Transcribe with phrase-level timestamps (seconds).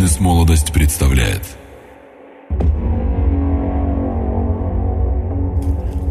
[0.00, 1.42] Бизнес-молодость представляет.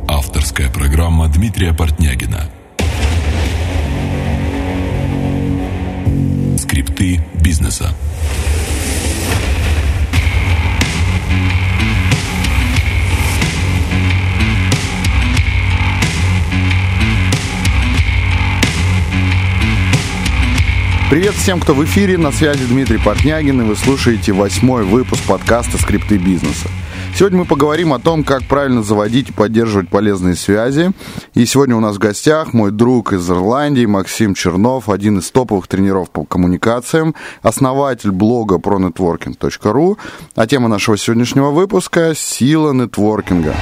[0.08, 2.52] Авторская программа Дмитрия Портнягина.
[6.60, 7.96] Скрипты бизнеса
[21.10, 22.20] Привет всем, кто в эфире.
[22.20, 26.68] На связи Дмитрий Портнягин, и вы слушаете восьмой выпуск подкаста «Скрипты бизнеса».
[27.16, 30.92] Сегодня мы поговорим о том, как правильно заводить и поддерживать полезные связи.
[31.34, 35.68] И сегодня у нас в гостях мой друг из Ирландии Максим Чернов, один из топовых
[35.68, 39.98] тренеров по коммуникациям, основатель блога pronetworking.ru.
[40.36, 43.56] А тема нашего сегодняшнего выпуска– сила нетворкинга.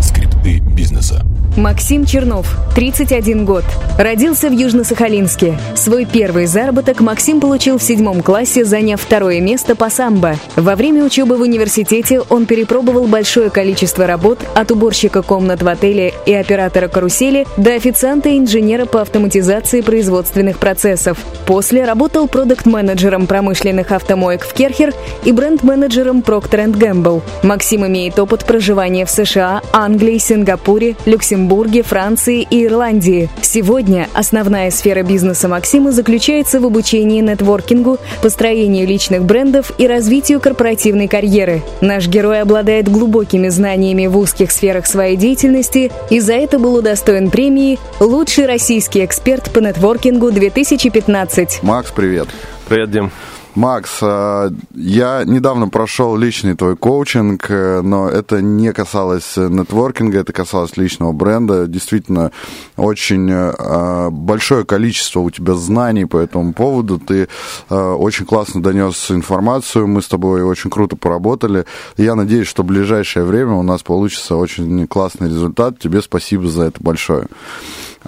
[0.00, 1.22] Скрипты бизнеса
[1.56, 3.64] Максим Чернов, 31 год.
[3.98, 5.58] Родился в Южно-Сахалинске.
[5.74, 10.36] Свой первый заработок Максим получил в седьмом классе, заняв второе место по самбо.
[10.54, 16.14] Во время учебы в университете он перепробовал большое количество работ от уборщика комнат в отеле
[16.26, 21.18] и оператора карусели до официанта и инженера по автоматизации производственных процессов.
[21.44, 27.22] После работал продукт-менеджером промышленных автомоек в Керхер и бренд-менеджером Procter Gamble.
[27.42, 33.30] Максим имеет опыт проживания в США, Англии, Сингапуре, Люксембурге, Люксембурге, Франции и Ирландии.
[33.42, 41.06] Сегодня основная сфера бизнеса Максима заключается в обучении нетворкингу, построению личных брендов и развитию корпоративной
[41.06, 41.62] карьеры.
[41.80, 47.30] Наш герой обладает глубокими знаниями в узких сферах своей деятельности и за это был удостоен
[47.30, 51.60] премии «Лучший российский эксперт по нетворкингу 2015».
[51.62, 52.28] Макс, привет.
[52.68, 53.12] Привет, Дим.
[53.54, 60.32] Макс, а, я недавно прошел личный твой коучинг, э, но это не касалось нетворкинга, это
[60.32, 61.66] касалось личного бренда.
[61.66, 62.30] Действительно,
[62.76, 66.98] очень э, большое количество у тебя знаний по этому поводу.
[66.98, 67.28] Ты
[67.68, 71.64] э, очень классно донес информацию, мы с тобой очень круто поработали.
[71.96, 75.78] Я надеюсь, что в ближайшее время у нас получится очень классный результат.
[75.78, 77.26] Тебе спасибо за это большое.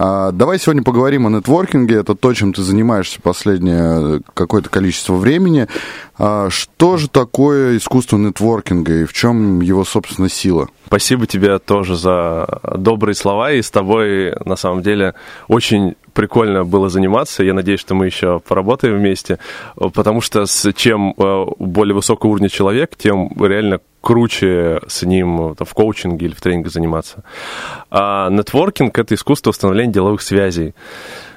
[0.02, 1.96] А, давай сегодня поговорим о нетворкинге.
[1.96, 5.68] Это то, чем ты занимаешься последнее какое-то количество времени.
[6.16, 10.70] А, что же такое искусство нетворкинга и в чем его, собственно, сила?
[10.86, 12.46] Спасибо тебе тоже за
[12.78, 13.52] добрые слова.
[13.52, 15.16] И с тобой, на самом деле,
[15.48, 17.42] очень прикольно было заниматься.
[17.42, 19.38] Я надеюсь, что мы еще поработаем вместе,
[19.76, 25.66] потому что с чем э, более высокого уровня человек, тем реально круче с ним там,
[25.66, 27.22] в коучинге или в тренинге заниматься.
[27.90, 30.74] А нетворкинг— это искусство установления деловых связей.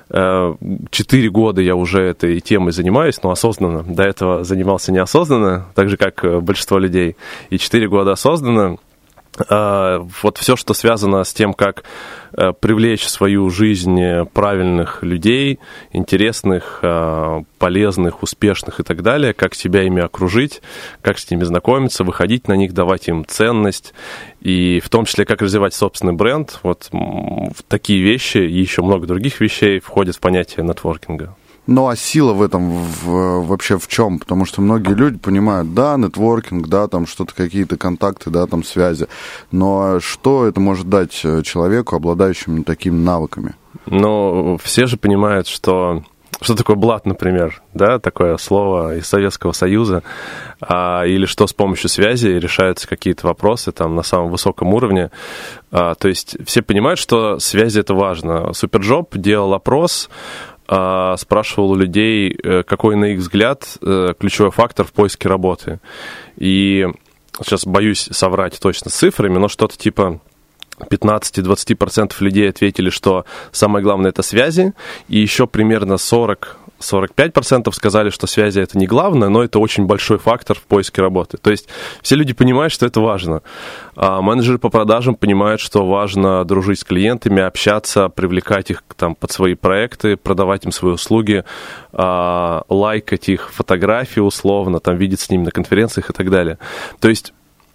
[0.09, 0.53] Э,
[0.91, 3.83] четыре года я уже этой темой занимаюсь, но осознанно.
[3.83, 7.15] До этого занимался неосознанно, так же, как э, большинство людей.
[7.49, 8.77] И четыре года осознанно—
[9.37, 11.83] вот все, что связано с тем, как
[12.33, 13.99] э, привлечь в свою жизнь
[14.33, 15.59] правильных людей,
[15.91, 20.61] интересных, а, полезных, успешных и так далее, как себя ими окружить,
[21.01, 23.93] как с ними знакомиться, выходить на них, давать им ценность,
[24.41, 26.59] и в том числе, как развивать собственный бренд.
[26.63, 26.89] Вот
[27.67, 31.35] такие вещи и еще много других вещей входят в понятие нетворкинга.
[31.65, 34.19] Ну а сила в этом в, вообще в чем?
[34.19, 39.07] Потому что многие люди понимают, да, нетворкинг, да, там что-то, какие-то контакты, да, там связи.
[39.51, 43.55] Но что это может дать э, человеку, обладающему такими навыками?
[43.85, 46.03] Ну, все же понимают, что
[46.43, 50.03] что такое блат, например, да, такое слово из Советского Союза,
[50.59, 55.09] а, или что с помощью связи решаются какие-то вопросы там на самом высоком уровне.
[55.71, 58.51] А, то есть все понимают, что связи это важно.
[58.53, 60.09] SuperJob делал опрос,
[60.75, 65.79] а, спрашивал у людей, э, какой, на их взгляд, э, ключевой фактор в поиске работы.
[66.35, 66.87] И
[67.43, 70.19] сейчас боюсь соврать точно с цифрами, но что-то типа
[70.79, 74.73] 15-20% людей ответили, что самое главное это связи,
[75.09, 80.17] и еще примерно 40 45% сказали, что связи это не главное, но это очень большой
[80.17, 81.37] фактор в поиске работы.
[81.37, 81.67] То есть
[82.01, 83.41] все люди понимают, что это важно.
[83.95, 89.31] А менеджеры по продажам понимают, что важно дружить с клиентами, общаться, привлекать их там, под
[89.31, 91.43] свои проекты, продавать им свои услуги,
[91.91, 96.57] а, лайкать их фотографии условно, там, видеть с ними на конференциях и так далее.
[96.99, 97.33] То есть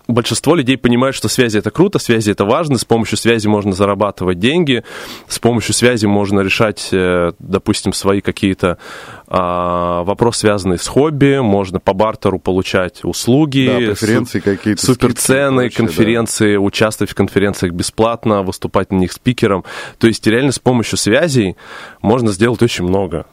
[0.08, 4.38] большинство людей понимают, что связи это круто, связи это важно, с помощью связи можно зарабатывать
[4.38, 4.82] деньги,
[5.28, 8.78] с помощью связи можно решать, э, допустим, свои какие-то
[9.26, 15.76] а, вопросы, связанные с хобби, можно по бартеру получать услуги, да, преференции какие-то, суперцены, прочее,
[15.76, 16.60] конференции, да.
[16.60, 19.64] участвовать в конференциях бесплатно, выступать на них спикером.
[19.98, 21.56] То есть реально с помощью связей
[22.00, 23.26] можно сделать очень много.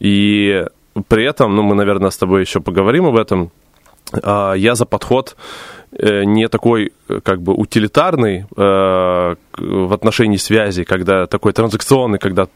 [0.00, 0.64] И
[1.06, 3.52] при этом, ну, мы, наверное, с тобой еще поговорим об этом,
[4.12, 5.36] а, я за подход
[5.92, 6.92] не такой
[7.22, 12.48] как бы утилитарный э, в отношении связи, когда такой транзакционный, когда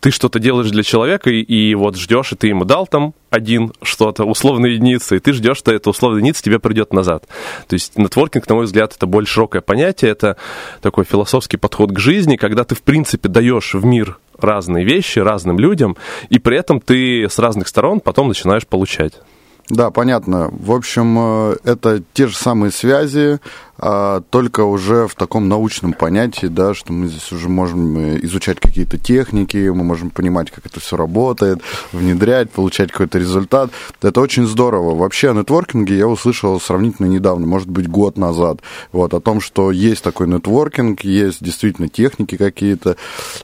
[0.00, 3.72] ты что-то делаешь для человека и, и вот ждешь, и ты ему дал там один
[3.82, 7.24] что-то, условную единицу, и ты ждешь, что эта условная единица тебе придет назад.
[7.68, 10.36] То есть нетворкинг, на мой взгляд, это более широкое понятие, это
[10.82, 15.58] такой философский подход к жизни, когда ты, в принципе, даешь в мир разные вещи разным
[15.58, 15.96] людям,
[16.28, 19.14] и при этом ты с разных сторон потом начинаешь получать.
[19.70, 20.50] Да, понятно.
[20.52, 23.38] В общем, э, это те же самые связи,
[23.82, 28.60] а только уже в таком научном понятии, да, что мы здесь уже можем э, изучать
[28.60, 31.62] какие-то техники, мы можем понимать, как это все работает,
[31.92, 33.70] внедрять, получать какой-то результат.
[34.02, 34.94] Это очень здорово.
[34.94, 38.60] Вообще о нетворкинге я услышал сравнительно недавно, может быть, год назад,
[38.92, 42.96] вот, о том, что есть такой нетворкинг, есть действительно техники какие-то,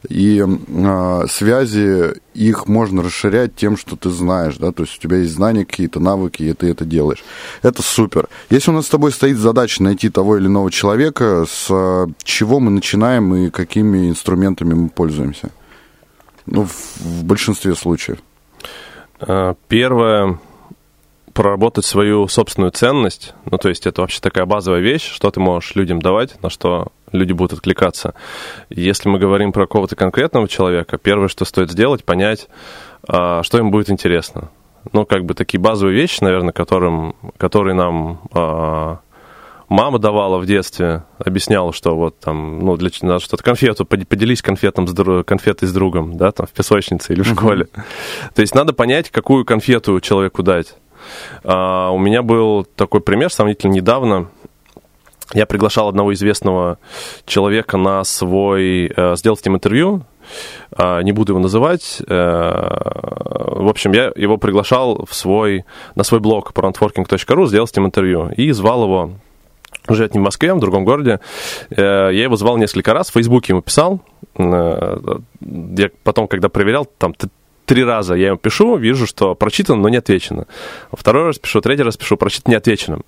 [0.06, 5.18] и э, связи, их можно расширять тем, что ты знаешь, да, то есть у тебя
[5.18, 7.24] есть знания какие-то, навыки, и ты это делаешь.
[7.62, 8.28] Это супер.
[8.50, 12.06] Если у нас с тобой стоит задача найти того того или иного человека, с э,
[12.24, 15.50] чего мы начинаем и какими инструментами мы пользуемся?
[16.46, 18.18] Ну, в, в большинстве случаев.
[19.20, 20.40] Э, первое
[21.32, 23.34] проработать свою собственную ценность.
[23.48, 26.88] Ну, то есть это вообще такая базовая вещь, что ты можешь людям давать, на что
[27.12, 28.14] люди будут откликаться.
[28.68, 32.48] Если мы говорим про какого-то конкретного человека, первое, что стоит сделать, понять,
[33.06, 34.48] э, что им будет интересно.
[34.92, 38.20] Ну, как бы такие базовые вещи, наверное, которым, которые нам
[39.68, 44.86] мама давала в детстве, объясняла, что вот там, ну, для надо что-то конфету, поделись конфетом
[44.86, 47.68] с, конфетой с другом, да, там в песочнице или в школе.
[48.34, 50.74] То есть надо понять, какую конфету человеку дать.
[51.44, 54.28] А, у меня был такой пример сравнительно недавно.
[55.34, 56.78] Я приглашал одного известного
[57.24, 60.02] человека на свой, э, сделать с ним интервью,
[60.70, 62.00] а, не буду его называть.
[62.06, 62.14] Э,
[63.56, 65.64] в общем, я его приглашал в свой,
[65.96, 68.30] на свой блог pro сделать с ним интервью.
[68.36, 69.10] И звал его
[69.94, 71.20] живет не в Москве, а в другом городе.
[71.70, 74.00] Э, я его звал несколько раз, в Фейсбуке ему писал.
[74.36, 74.98] Э,
[75.40, 77.14] я потом, когда проверял, там
[77.66, 80.46] три раза я ему пишу, вижу, что прочитано, но не отвечено.
[80.92, 83.00] Второй раз пишу, третий раз пишу, прочитано, не отвечено.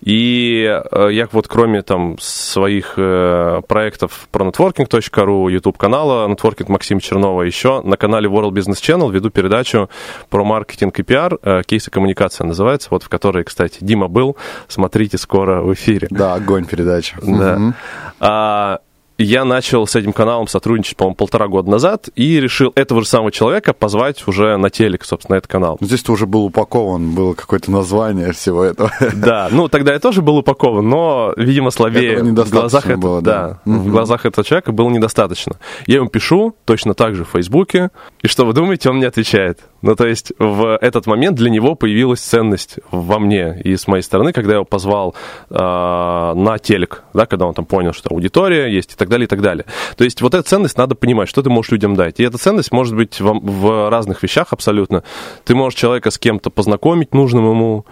[0.00, 7.42] И э, я вот кроме там своих э, проектов про networking.ru, YouTube-канала Networking Максима Чернова,
[7.42, 9.88] еще на канале World Business Channel веду передачу
[10.28, 14.36] про маркетинг и пиар, э, кейсы коммуникация называется, вот в которой, кстати, Дима был,
[14.68, 16.08] смотрите скоро в эфире.
[16.10, 17.16] Да, огонь передача.
[17.22, 17.74] Да.
[18.20, 18.80] А,
[19.18, 23.32] я начал с этим каналом сотрудничать, по-моему, полтора года назад, и решил этого же самого
[23.32, 25.78] человека позвать уже на телек, собственно, этот канал.
[25.80, 28.90] Здесь ты уже был упакован, было какое-то название всего этого.
[29.16, 32.22] Да, ну тогда я тоже был упакован, но, видимо, слабее.
[32.22, 33.60] в глазах это, было, да.
[33.64, 33.80] да угу.
[33.80, 35.56] В глазах этого человека было недостаточно.
[35.86, 37.90] Я ему пишу, точно так же в Фейсбуке,
[38.22, 39.60] и что вы думаете, он мне отвечает.
[39.82, 44.02] Ну, то есть в этот момент для него появилась ценность во мне и с моей
[44.02, 45.14] стороны, когда я его позвал
[45.48, 49.28] э, на телек, да, когда он там понял, что аудитория есть и так далее, и
[49.28, 49.64] так далее.
[49.96, 52.20] То есть вот эта ценность надо понимать, что ты можешь людям дать.
[52.20, 55.02] И эта ценность может быть в, в разных вещах абсолютно.
[55.44, 57.86] Ты можешь человека с кем-то познакомить нужным ему,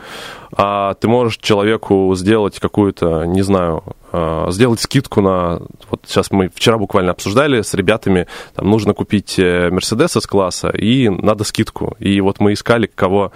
[0.56, 3.82] а ты можешь человеку сделать какую-то, не знаю,
[4.50, 5.61] сделать скидку на...
[5.90, 11.08] Вот сейчас мы вчера буквально обсуждали с ребятами, там нужно купить Мерседес с класса и
[11.08, 11.96] надо скидку.
[11.99, 13.32] И вот мы искали кого,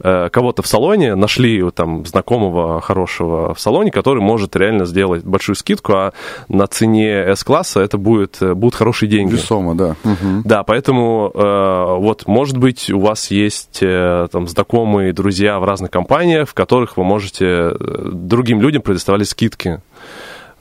[0.00, 5.56] э, кого-то в салоне, нашли там знакомого хорошего в салоне, который может реально сделать большую
[5.56, 6.12] скидку, а
[6.48, 9.32] на цене S-класса это будет, э, будут хорошие деньги.
[9.32, 9.96] Весомо, да.
[10.04, 10.42] Угу.
[10.44, 16.48] Да, поэтому э, вот, может быть, у вас есть там знакомые, друзья в разных компаниях,
[16.48, 19.80] в которых вы можете другим людям предоставлять скидки.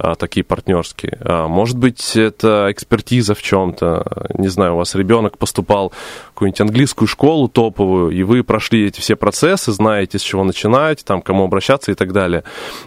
[0.04, 1.20] А, такие партнерские.
[1.22, 4.30] А, может быть, это экспертиза в чем-то.
[4.34, 5.94] Не знаю, у вас ребенок поступал
[6.26, 11.06] в какую-нибудь английскую школу топовую, и вы прошли эти все процессы, знаете, с чего начинать,
[11.06, 12.44] там, кому обращаться и так далее.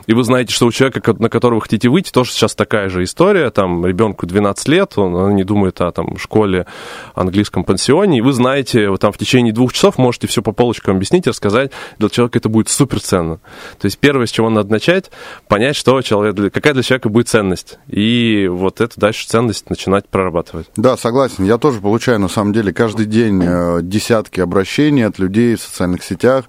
[0.09, 3.51] И вы знаете, что у человека, на которого хотите выйти, тоже сейчас такая же история.
[3.51, 6.67] Там ребенку 12 лет, он, он не думает о там, школе,
[7.15, 10.97] английском пансионе, и вы знаете, вы там в течение двух часов можете все по полочкам
[10.97, 11.71] объяснить, рассказать.
[12.01, 13.37] Для человека это будет супер ценно.
[13.79, 15.13] То есть первое, с чего надо начать,
[15.47, 17.79] понять, что человек, какая для человека человека будет ценность.
[17.89, 20.67] И вот эту дальше ценность начинать прорабатывать.
[20.77, 21.45] Да, согласен.
[21.45, 26.03] Я тоже получаю, на самом деле, каждый день э, десятки обращений от людей в социальных
[26.03, 26.47] сетях,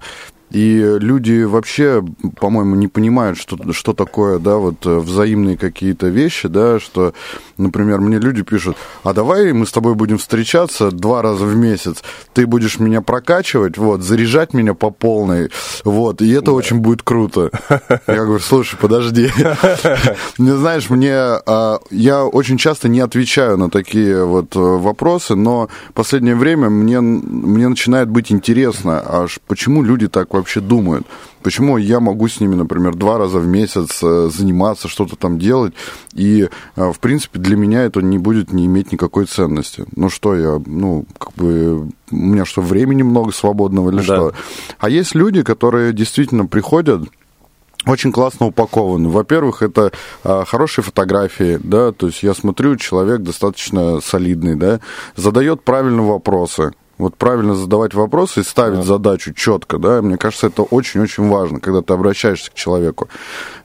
[0.50, 2.04] и люди вообще,
[2.40, 7.14] по-моему, не понимают, что, что такое, да, вот э, взаимные какие-то вещи, да, что,
[7.58, 12.02] например, мне люди пишут, а давай мы с тобой будем встречаться два раза в месяц,
[12.32, 15.50] ты будешь меня прокачивать, вот, заряжать меня по полной,
[15.84, 16.52] вот, и это да.
[16.52, 17.50] очень будет круто.
[18.06, 19.30] Я говорю, слушай, подожди.
[20.38, 25.68] Не знаешь, мне, а, я очень часто не отвечаю на такие вот э, вопросы, но
[25.90, 31.06] в последнее время мне, мне начинает быть интересно, аж почему люди так вообще думают.
[31.42, 35.74] Почему я могу с ними, например, два раза в месяц э, заниматься, что-то там делать,
[36.12, 39.84] и, э, в принципе, для меня это не будет не иметь никакой ценности.
[39.94, 44.02] Ну что я, ну, как бы, у меня что, времени много свободного или да.
[44.02, 44.32] что?
[44.78, 47.02] А есть люди, которые действительно приходят,
[47.86, 49.08] очень классно упакованы.
[49.08, 49.92] Во-первых, это
[50.24, 54.80] а, хорошие фотографии, да, то есть я смотрю, человек достаточно солидный, да,
[55.14, 58.82] задает правильные вопросы, вот правильно задавать вопросы и ставить да.
[58.82, 63.08] задачу четко, да, мне кажется, это очень-очень важно, когда ты обращаешься к человеку.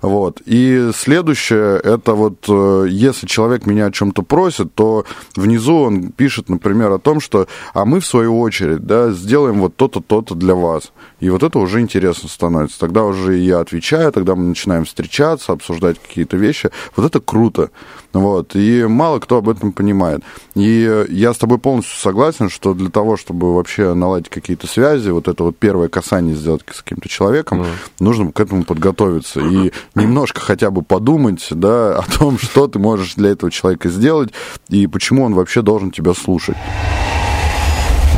[0.02, 0.42] Вот.
[0.46, 6.50] И следующее, это вот, э, если человек меня о чем-то просит, то внизу он пишет,
[6.50, 10.56] например, о том, что, а мы, в свою очередь, да, сделаем вот то-то, то-то для
[10.56, 10.92] вас.
[11.22, 12.80] И вот это уже интересно становится.
[12.80, 16.72] Тогда уже я отвечаю, тогда мы начинаем встречаться, обсуждать какие-то вещи.
[16.96, 17.70] Вот это круто.
[18.12, 18.56] Вот.
[18.56, 20.24] И мало кто об этом понимает.
[20.56, 25.28] И я с тобой полностью согласен, что для того, чтобы вообще наладить какие-то связи, вот
[25.28, 27.68] это вот первое касание сделать с каким-то человеком, mm.
[28.00, 33.14] нужно к этому подготовиться и немножко хотя бы подумать, да, о том, что ты можешь
[33.14, 34.32] для этого человека сделать
[34.70, 36.58] и почему он вообще должен тебя слушать.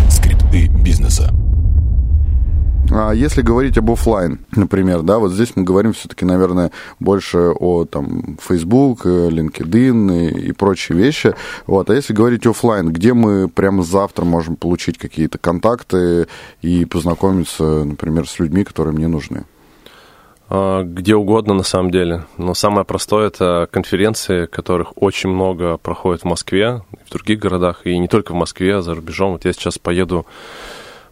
[0.10, 1.34] Скрипты бизнеса.
[2.96, 6.70] А если говорить об офлайн, например, да, вот здесь мы говорим все-таки, наверное,
[7.00, 11.34] больше о там Facebook, LinkedIn и, и прочие вещи.
[11.66, 16.28] Вот, а если говорить офлайн, где мы прямо завтра можем получить какие-то контакты
[16.62, 19.46] и познакомиться, например, с людьми, которые мне нужны?
[20.50, 22.26] А, где угодно, на самом деле.
[22.38, 27.98] Но самое простое– это конференции, которых очень много проходит в Москве, в других городах, и
[27.98, 29.32] не только в Москве, а за рубежом.
[29.32, 30.28] Вот я сейчас поеду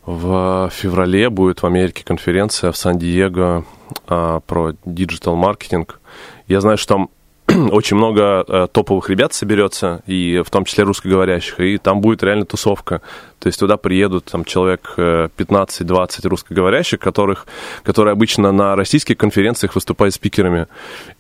[0.05, 3.65] в феврале будет в Америке конференция в Сан-Диего
[4.07, 5.99] а, про digital маркетинг.
[6.47, 7.09] Я знаю, что там
[7.71, 12.45] очень много э, топовых ребят соберется, и в том числе русскоговорящих, и там будет реально
[12.45, 13.01] тусовка.
[13.39, 17.47] То есть туда приедут там человек 15-20 э, русскоговорящих, которых,
[17.83, 20.67] которые обычно на российских конференциях выступают спикерами,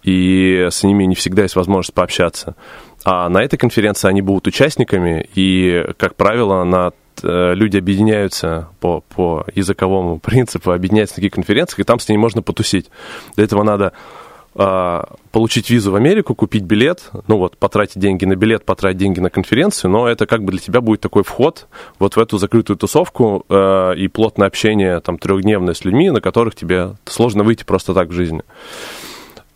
[0.03, 2.55] и с ними не всегда есть возможность пообщаться.
[3.03, 6.91] А на этой конференции они будут участниками, и, как правило, на
[7.23, 12.41] люди объединяются по, по языковому принципу, объединяются на таких конференциях, и там с ними можно
[12.41, 12.89] потусить.
[13.35, 13.93] Для этого надо
[14.55, 19.19] э, получить визу в Америку, купить билет, ну вот, потратить деньги на билет, потратить деньги
[19.19, 21.67] на конференцию, но это как бы для тебя будет такой вход
[21.99, 26.55] вот в эту закрытую тусовку э, и плотное общение там трехдневное с людьми, на которых
[26.55, 28.41] тебе сложно выйти просто так в жизни.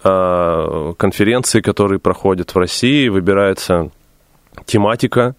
[0.03, 3.89] Э, конференции, которые проходят в России, выбирается
[4.65, 5.35] тематика,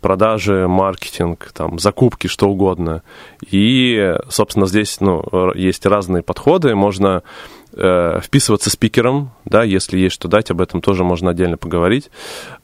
[0.00, 3.02] продажи, маркетинг, там, закупки, что угодно.
[3.50, 5.22] И, собственно, здесь ну,
[5.54, 6.74] есть разные подходы.
[6.74, 7.22] Можно
[7.78, 12.10] э, вписываться спикером, да, если есть что дать, об этом тоже можно отдельно поговорить.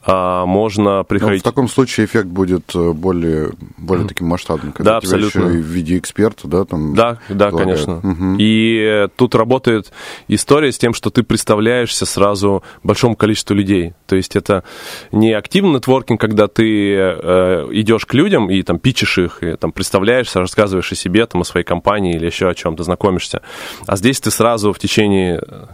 [0.03, 1.43] А, можно приходить...
[1.43, 5.49] Но в таком случае эффект будет э, более, более таким масштабным, когда да, тебя абсолютно.
[5.49, 6.93] еще и в виде эксперта, да, там...
[6.93, 7.97] Да, да, конечно.
[7.97, 8.35] Угу.
[8.39, 9.91] И тут работает
[10.27, 13.93] история с тем, что ты представляешься сразу большому количеству людей.
[14.05, 14.63] То есть это
[15.11, 19.71] не активный нетворкинг, когда ты э, идешь к людям и там пичешь их, и там
[19.71, 23.41] представляешься, рассказываешь о себе, там, о своей компании или еще о чем-то, знакомишься.
[23.87, 25.04] А здесь ты сразу в течение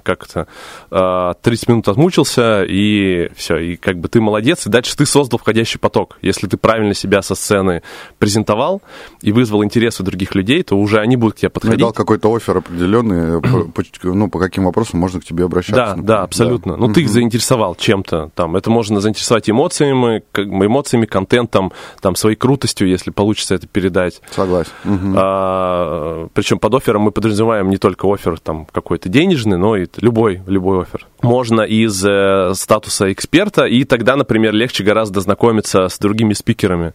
[0.03, 0.47] как-то
[0.89, 5.79] 30 минут отмучился, и все, и как бы ты молодец, и дальше ты создал входящий
[5.79, 6.17] поток.
[6.21, 7.81] Если ты правильно себя со сцены
[8.19, 8.81] презентовал
[9.21, 11.79] и вызвал интерес у других людей, то уже они будут к тебе ну, подходить.
[11.79, 13.41] дал какой-то офер определенный,
[13.73, 15.75] по, ну, по каким вопросам можно к тебе обращаться.
[15.75, 16.07] Да, например.
[16.07, 16.73] да, абсолютно.
[16.73, 16.79] Да.
[16.79, 18.55] Ну, ты их заинтересовал чем-то там.
[18.55, 21.71] Это можно заинтересовать эмоциями, эмоциями, контентом,
[22.01, 24.21] там, своей крутостью, если получится это передать.
[24.31, 24.71] Согласен.
[24.85, 25.13] Угу.
[25.15, 30.41] А, причем под оффером мы подразумеваем не только офер там какой-то денежный, но и любой,
[30.47, 31.07] любой офер.
[31.21, 36.93] Можно из э, статуса эксперта, и тогда, например, легче гораздо знакомиться с другими спикерами,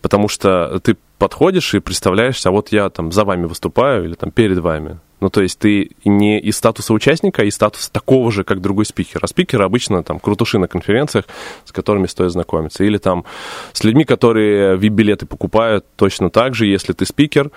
[0.00, 4.30] потому что ты подходишь и представляешься, а вот я там за вами выступаю или там
[4.30, 4.98] перед вами.
[5.20, 8.84] Ну, то есть ты не из статуса участника, а из статуса такого же, как другой
[8.84, 9.20] спикер.
[9.22, 11.24] А спикеры обычно там крутуши на конференциях,
[11.64, 12.84] с которыми стоит знакомиться.
[12.84, 13.24] Или там
[13.72, 16.66] с людьми, которые VIP-билеты покупают точно так же.
[16.66, 17.50] Если ты спикер,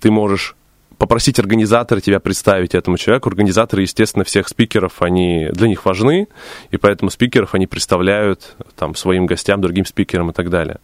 [0.00, 0.56] ты можешь
[1.04, 3.28] попросить организатора тебя представить этому человеку.
[3.28, 6.28] Организаторы, естественно, всех спикеров, они для них важны,
[6.70, 10.78] и поэтому спикеров они представляют там, своим гостям, другим спикерам и так далее.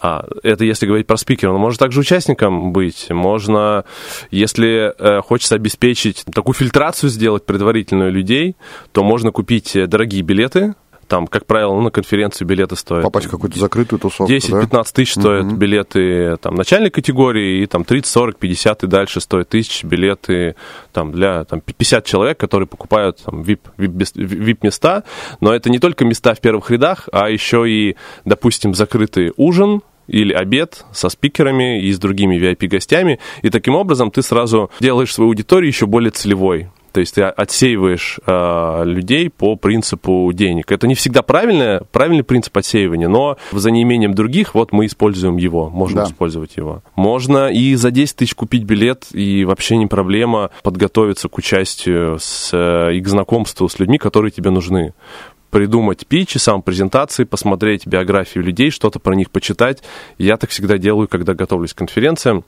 [0.00, 3.10] А, это если говорить про спикера, но может также участником быть.
[3.10, 3.84] Можно,
[4.30, 8.54] если э, хочется обеспечить такую фильтрацию сделать предварительную людей,
[8.92, 10.76] то можно купить дорогие билеты,
[11.08, 13.02] там, как правило, ну, на конференцию билеты стоят.
[13.02, 14.84] Попасть в какую-то закрытую тусовку, 10-15 да?
[14.84, 15.56] тысяч стоят угу.
[15.56, 20.54] билеты там, начальной категории, и там 30, 40, 50 и дальше стоят тысяч билеты
[20.92, 25.04] там, для там, 50 человек, которые покупают там, VIP, VIP, VIP-места.
[25.40, 30.32] Но это не только места в первых рядах, а еще и, допустим, закрытый ужин, или
[30.32, 35.68] обед со спикерами и с другими VIP-гостями, и таким образом ты сразу делаешь свою аудиторию
[35.68, 36.70] еще более целевой.
[36.98, 40.72] То есть ты отсеиваешь э, людей по принципу денег.
[40.72, 45.70] Это не всегда правильный, правильный принцип отсеивания, но за неимением других вот мы используем его,
[45.70, 46.04] можем да.
[46.06, 46.82] использовать его.
[46.96, 52.50] Можно и за 10 тысяч купить билет, и вообще не проблема подготовиться к участию с,
[52.52, 54.92] э, и к знакомству с людьми, которые тебе нужны
[55.50, 59.84] придумать питчи, сам презентации, посмотреть биографию людей, что-то про них почитать.
[60.18, 62.44] Я так всегда делаю, когда готовлюсь к конференциям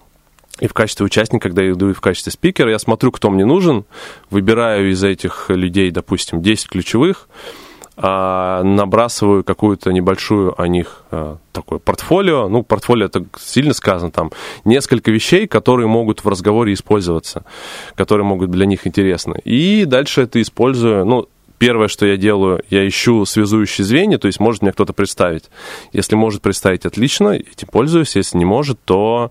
[0.61, 3.45] и в качестве участника, когда я иду и в качестве спикера, я смотрю, кто мне
[3.45, 3.85] нужен,
[4.31, 7.29] выбираю из этих людей, допустим, 10 ключевых,
[7.97, 12.49] а, набрасываю какую-то небольшую о них а, такое портфолио.
[12.49, 14.31] Ну, портфолио это сильно сказано, там
[14.65, 17.45] несколько вещей, которые могут в разговоре использоваться,
[17.97, 19.41] которые могут для них интересны.
[19.45, 24.41] И дальше это использую, ну, первое, что я делаю, я ищу связующие звенья, то есть
[24.41, 25.45] может мне кто-то представить.
[25.93, 28.17] Если может представить, отлично, этим пользуюсь.
[28.17, 29.31] Если не может, то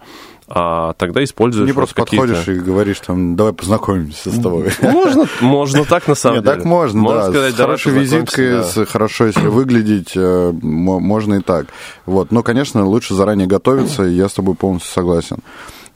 [0.52, 4.72] а тогда используешь Не просто подходишь и говоришь, там, давай познакомимся с тобой.
[4.82, 6.56] Можно, можно так, на самом Нет, деле.
[6.56, 7.30] так можно, можно да.
[7.30, 8.64] Сказать, с хорошей визиткой, да.
[8.64, 11.68] с хорошо, если выглядеть, э, можно и так.
[12.08, 12.32] Вот.
[12.32, 15.38] Но, конечно, лучше заранее готовиться, и я с тобой полностью согласен.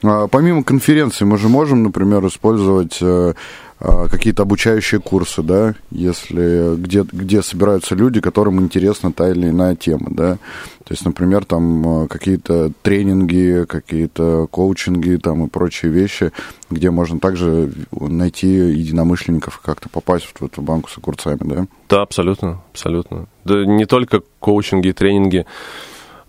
[0.04, 3.34] А, помимо конференции мы же можем, например, использовать э,
[3.78, 10.08] какие-то обучающие курсы, да, если где, где собираются люди, которым интересна та или иная тема,
[10.10, 10.38] да.
[10.84, 16.32] То есть, например, там а, какие-то тренинги, какие-то коучинги там и прочие вещи,
[16.70, 21.66] где можно также найти единомышленников и как-то попасть в эту банку с огурцами, да?
[21.88, 23.26] Да, абсолютно, абсолютно.
[23.44, 25.46] Да не только коучинги и тренинги.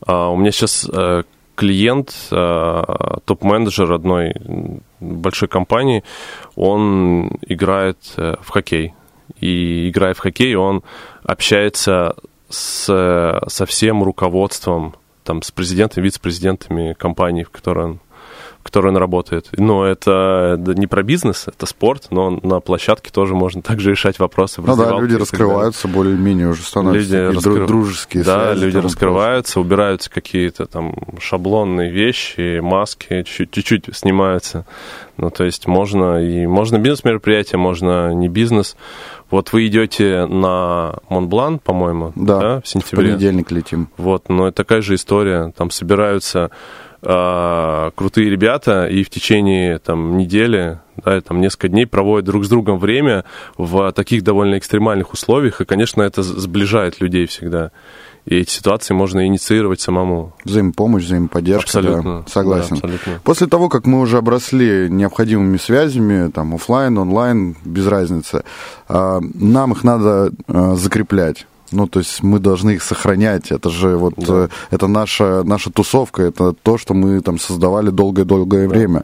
[0.05, 1.23] А, у меня сейчас э,
[1.55, 2.83] клиент, э,
[3.25, 4.33] топ-менеджер одной
[4.99, 6.03] большой компании,
[6.55, 8.93] он играет э, в хоккей.
[9.39, 10.83] И играя в хоккей, он
[11.23, 12.15] общается
[12.49, 17.99] с, со всем руководством, там, с президентами, вице-президентами компании, в которой он
[18.65, 19.49] которой он работает.
[19.55, 24.59] Но это не про бизнес, это спорт, но на площадке тоже можно также решать вопросы.
[24.61, 27.67] В ну да, люди раскрываются более-менее уже становятся люди раскры...
[27.67, 29.67] дружеские Да, связи, люди раскрываются, прочее.
[29.67, 34.65] убираются какие-то там шаблонные вещи, маски, чуть-чуть снимаются.
[35.17, 38.75] Ну, то есть можно и можно бизнес-мероприятие, можно не бизнес.
[39.29, 43.09] Вот вы идете на Монблан, по-моему, да, да, в сентябре.
[43.09, 43.89] В понедельник летим.
[43.97, 45.53] Вот, но это такая же история.
[45.55, 46.49] Там собираются
[47.01, 52.49] э, крутые ребята и в течение там, недели, да, там, несколько дней проводят друг с
[52.49, 53.25] другом время
[53.57, 57.71] в таких довольно экстремальных условиях, и, конечно, это сближает людей всегда.
[58.25, 60.33] И эти ситуации можно инициировать самому.
[60.43, 61.65] Взаимопомощь, взаимоподдержка.
[61.65, 62.21] Абсолютно.
[62.21, 62.69] Да, согласен.
[62.69, 63.21] Да, абсолютно.
[63.23, 68.43] После того, как мы уже обросли необходимыми связями, там, офлайн, онлайн, без разницы,
[68.87, 71.45] а, нам их надо а, закреплять.
[71.75, 73.51] Ну, то есть мы должны их сохранять.
[73.51, 74.45] Это же вот да.
[74.45, 78.73] э, это наша, наша тусовка, это то, что мы там создавали долгое-долгое да.
[78.73, 79.03] время.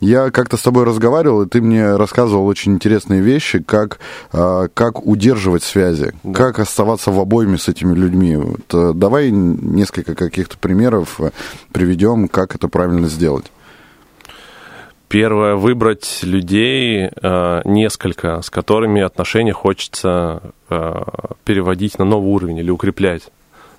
[0.00, 3.98] Я как-то с тобой разговаривал, и ты мне рассказывал очень интересные вещи, как,
[4.32, 6.32] э, как удерживать связи, да.
[6.34, 8.36] как оставаться в обойме с этими людьми.
[8.36, 11.30] Вот, э, давай несколько каких-то примеров э,
[11.72, 13.46] приведем, как это правильно сделать.
[15.08, 21.02] Первое, выбрать людей, э, несколько, с которыми отношения хочется э,
[21.44, 23.22] переводить на новый уровень или укреплять.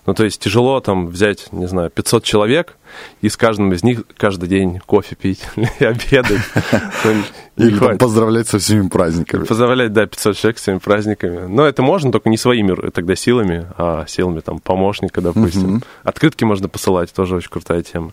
[0.07, 2.77] Ну, то есть тяжело там взять, не знаю, 500 человек
[3.21, 6.41] и с каждым из них каждый день кофе пить или обедать.
[7.57, 9.43] Или поздравлять со всеми праздниками.
[9.43, 11.45] Поздравлять, да, 500 человек с всеми праздниками.
[11.47, 15.83] Но это можно, только не своими тогда силами, а силами там помощника, допустим.
[16.03, 18.11] Открытки можно посылать, тоже очень крутая тема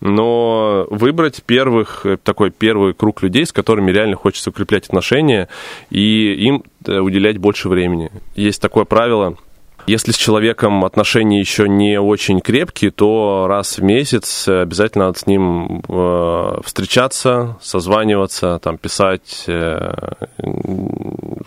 [0.00, 5.48] но выбрать первых, э, такой первый круг людей, с которыми реально хочется укреплять отношения,
[5.90, 8.10] и им э, уделять больше времени.
[8.34, 9.36] Есть такое правило–
[9.86, 15.26] если с человеком отношения еще не очень крепкие, то раз в месяц обязательно надо с
[15.26, 19.92] ним э, встречаться, созваниваться, там, писать, э,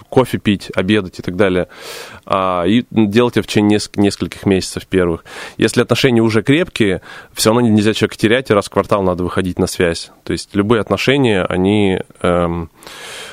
[0.09, 1.67] кофе пить, обедать и так далее.
[2.25, 5.25] А, и делать это в течение неск- нескольких месяцев первых.
[5.57, 7.01] Если отношения уже крепкие,
[7.33, 10.11] все равно нельзя человека терять, и раз в квартал надо выходить на связь.
[10.23, 11.99] То есть любые отношения, они...
[12.21, 12.69] Эм,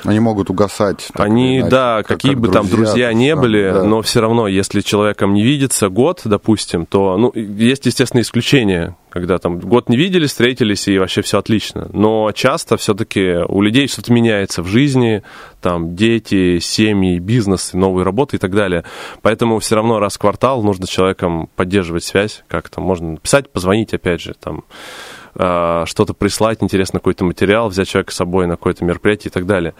[0.03, 1.09] они могут угасать.
[1.13, 3.83] Они, иначе, да, как, какие как бы друзья, там друзья не были, да.
[3.83, 9.37] но все равно, если человеком не видится год, допустим, то, ну, есть, естественно, исключения, когда
[9.37, 11.89] там год не виделись, встретились, и вообще все отлично.
[11.93, 15.23] Но часто все-таки у людей что-то меняется в жизни,
[15.61, 18.83] там дети, семьи, бизнес, новые работы и так далее.
[19.21, 23.93] Поэтому все равно раз в квартал нужно с человеком поддерживать связь, как-то можно написать, позвонить,
[23.93, 24.63] опять же, там,
[25.35, 29.45] а, что-то прислать, интересно какой-то материал, взять человека с собой на какое-то мероприятие и так
[29.45, 29.73] далее.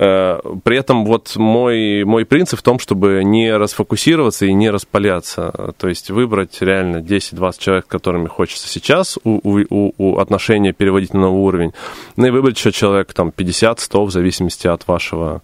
[0.00, 5.74] Э, при этом вот мой, мой принцип в том, чтобы не расфокусироваться и не распаляться.
[5.76, 11.20] То есть выбрать реально 10-20 человек, которыми хочется сейчас у, у, у отношения переводить на
[11.20, 11.72] новый уровень.
[12.16, 15.42] Ну и выбрать еще человек там 50-100 в зависимости от вашего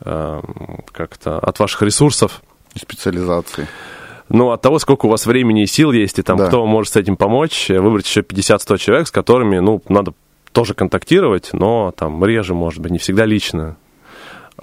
[0.00, 0.42] э,
[0.90, 2.42] как-то от ваших ресурсов.
[2.74, 3.68] Специализации.
[4.30, 6.46] Ну, от того, сколько у вас времени и сил есть, и там да.
[6.46, 10.14] кто может с этим помочь, выбрать еще 50-100 человек, с которыми, ну, надо
[10.52, 13.76] тоже контактировать, но там реже, может быть, не всегда лично.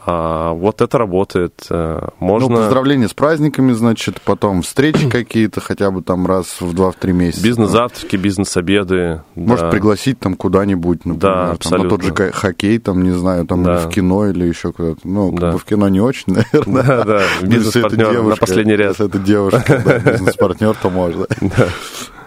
[0.06, 1.66] А, вот это работает.
[1.70, 2.50] Э, можно...
[2.50, 7.44] Ну, поздравления с праздниками, значит, потом встречи какие-то хотя бы там раз в два-три месяца.
[7.44, 9.22] Бизнес-завтраки, бизнес-обеды.
[9.36, 9.70] Может да.
[9.70, 13.80] пригласить там куда-нибудь, например, да, там, на тот же хоккей, там, не знаю, там да.
[13.80, 15.00] в кино или еще куда-то.
[15.04, 15.52] Ну, как да.
[15.54, 16.84] бы в кино не очень, наверное.
[16.84, 18.92] Да, да, бизнес-партнер на последний ряд.
[18.92, 21.26] Если это девушка, да, бизнес-партнер, то можно.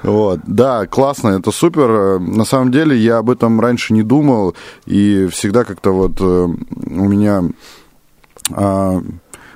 [0.03, 0.41] Вот.
[0.47, 2.19] Да, классно, это супер.
[2.21, 4.55] На самом деле я об этом раньше не думал,
[4.87, 7.45] и всегда как-то вот э, у меня...
[8.53, 9.01] А,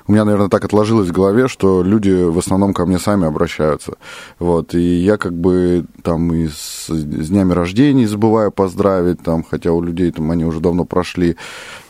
[0.07, 3.93] у меня, наверное, так отложилось в голове, что люди в основном ко мне сами обращаются.
[4.37, 9.71] Вот, и я как бы там и с, с днями рождения забываю поздравить, там, хотя
[9.71, 11.37] у людей там они уже давно прошли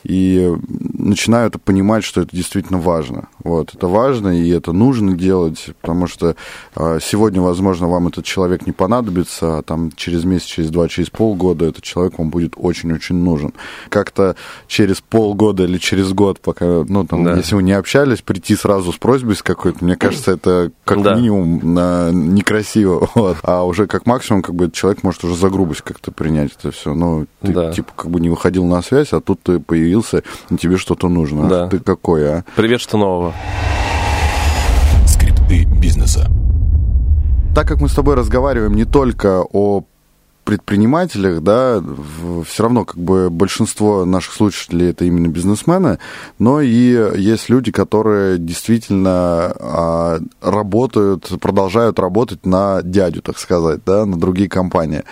[0.06, 0.56] и
[0.98, 3.28] начинаю это понимать, что это действительно важно.
[3.44, 6.36] Вот, это важно, и это нужно делать, потому что
[6.76, 11.10] э, сегодня, возможно, вам этот человек не понадобится, а там через месяц, через два, через
[11.10, 13.54] полгода этот человек вам будет очень-очень нужен.
[13.90, 14.36] Как-то
[14.68, 17.36] через полгода или через год, пока, ну, там, да.
[17.36, 21.16] если вы не общались, прийти сразу с просьбой с какой-то, мне кажется, это как да.
[21.16, 23.10] минимум на, некрасиво.
[23.16, 23.38] Вот.
[23.44, 26.94] А уже как максимум, как бы, человек может уже за грубость как-то принять это все.
[26.94, 27.72] Ну, ты, да.
[27.72, 31.10] типа, как бы не выходил на связь, а тут ты появился появился, и тебе что-то
[31.10, 31.48] нужно.
[31.48, 31.68] Да.
[31.68, 32.44] ты какой, а?
[32.56, 33.34] Привет, что нового?
[35.08, 36.30] Скрипты бизнеса.
[37.54, 39.84] Так как мы с тобой разговариваем не только о
[40.44, 41.82] предпринимателях, да,
[42.46, 45.98] все равно как бы большинство наших слушателей это именно бизнесмены,
[46.38, 46.70] но и
[47.18, 54.48] есть люди, которые действительно а, работают, продолжают работать на дядю, так сказать, да, на другие
[54.48, 55.04] компании.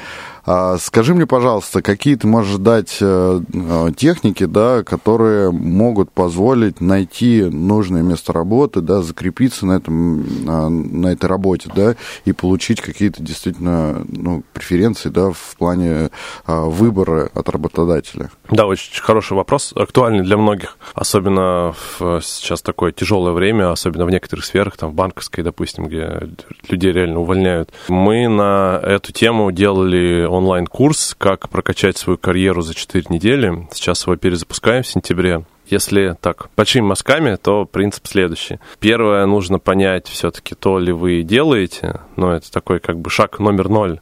[0.46, 6.82] А скажи мне, пожалуйста, какие ты можешь дать э, э, техники, да, которые могут позволить
[6.82, 13.24] найти нужное место работы, да, закрепиться на, этом, на этой работе, да, и получить какие-то
[13.24, 16.10] действительно ну, преференции, да, в плане
[16.46, 18.30] а, выбора от работодателя?
[18.50, 24.12] Да, очень хороший вопрос, актуальный для многих, особенно в сейчас такое тяжелое время, особенно в
[24.12, 26.30] некоторых сферах, там, в банковской, допустим, где
[26.68, 27.72] людей реально увольняют.
[27.88, 33.68] Мы на эту тему делали онлайн-курс «Как прокачать свою карьеру за 4 недели».
[33.72, 35.46] Сейчас его перезапускаем в сентябре.
[35.68, 38.60] Если так, большими мазками, то принцип следующий.
[38.80, 43.70] Первое, нужно понять все-таки, то ли вы делаете, но это такой как бы шаг номер
[43.70, 44.00] ноль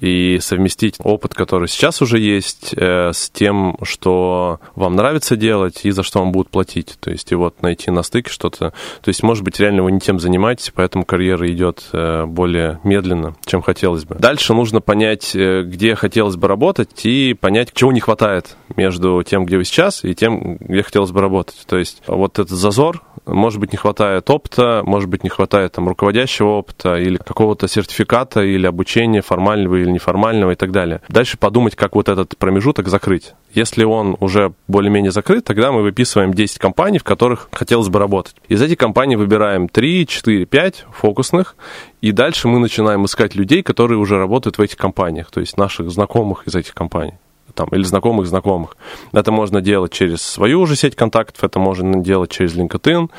[0.00, 5.90] и совместить опыт, который сейчас уже есть, э, с тем, что вам нравится делать и
[5.90, 6.96] за что вам будут платить.
[7.00, 8.72] То есть и вот найти на стыке что-то.
[9.02, 13.34] То есть, может быть, реально вы не тем занимаетесь, поэтому карьера идет э, более медленно,
[13.44, 14.16] чем хотелось бы.
[14.16, 19.44] Дальше нужно понять, э, где хотелось бы работать и понять, чего не хватает между тем,
[19.46, 21.64] где вы сейчас, и тем, где хотелось бы работать.
[21.66, 25.88] То есть вот этот зазор, может быть, не хватает опыта, может быть, не хватает там
[25.88, 31.00] руководящего опыта или какого-то сертификата или обучения формального или неформального и так далее.
[31.08, 33.34] Дальше подумать, как вот этот промежуток закрыть.
[33.54, 38.34] Если он уже более-менее закрыт, тогда мы выписываем 10 компаний, в которых хотелось бы работать.
[38.48, 41.56] Из этих компаний выбираем 3, 4, 5 фокусных,
[42.00, 45.90] и дальше мы начинаем искать людей, которые уже работают в этих компаниях, то есть наших
[45.90, 47.14] знакомых из этих компаний
[47.56, 48.76] там, или знакомых знакомых.
[49.12, 53.10] Это можно делать через свою уже сеть контактов, это можно делать через LinkedIn,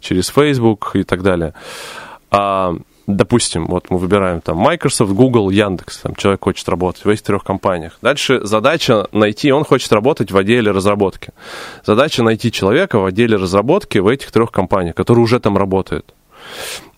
[0.00, 1.54] через Facebook и так далее.
[2.30, 7.22] А допустим, вот мы выбираем там Microsoft, Google, Яндекс, там человек хочет работать в этих
[7.22, 7.98] трех компаниях.
[8.02, 11.32] Дальше задача найти, он хочет работать в отделе разработки.
[11.84, 16.14] Задача найти человека в отделе разработки в этих трех компаниях, который уже там работает.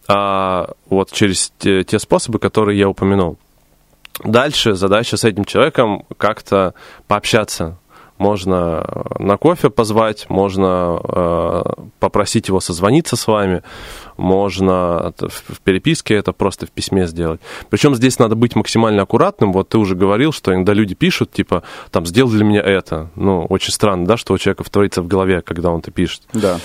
[0.07, 3.37] А, вот через те, те способы, которые я упомянул.
[4.25, 6.75] Дальше задача с этим человеком как-то
[7.07, 7.79] пообщаться,
[8.19, 11.63] можно э, на кофе позвать, можно э,
[11.99, 13.63] попросить его созвониться с вами,
[14.17, 17.41] можно в переписке это просто в письме сделать.
[17.71, 19.53] Причем здесь надо быть максимально аккуратным.
[19.53, 23.11] Вот ты уже говорил, что иногда люди пишут, типа, там, сделай для меня это.
[23.15, 26.23] Ну, очень странно, да, что у человека творится в голове, когда он это пишет.
[26.33, 26.59] Да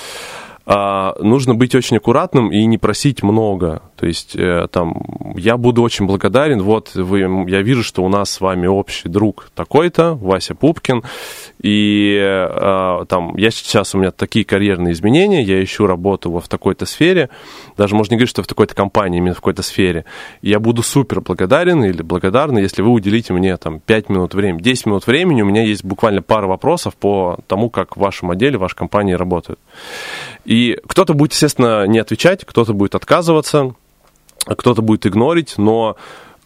[0.66, 3.82] а, нужно быть очень аккуратным и не просить много.
[4.04, 5.02] То есть э, там
[5.38, 9.50] я буду очень благодарен, вот вы, я вижу, что у нас с вами общий друг
[9.56, 11.04] такой-то, Вася Пупкин,
[11.62, 16.86] и э, там я сейчас, у меня такие карьерные изменения, я ищу работу в такой-то
[16.86, 17.30] сфере,
[17.78, 20.04] даже можно не говорить, что в такой-то компании, именно в какой-то сфере.
[20.42, 24.88] Я буду супер благодарен или благодарна, если вы уделите мне там 5 минут времени, 10
[24.88, 28.62] минут времени, у меня есть буквально пара вопросов по тому, как в вашем отделе, в
[28.62, 29.62] вашей компании работают.
[30.44, 33.76] И кто-то будет, естественно, не отвечать, кто-то будет отказываться,
[34.46, 35.98] кто-то будет игнорить, но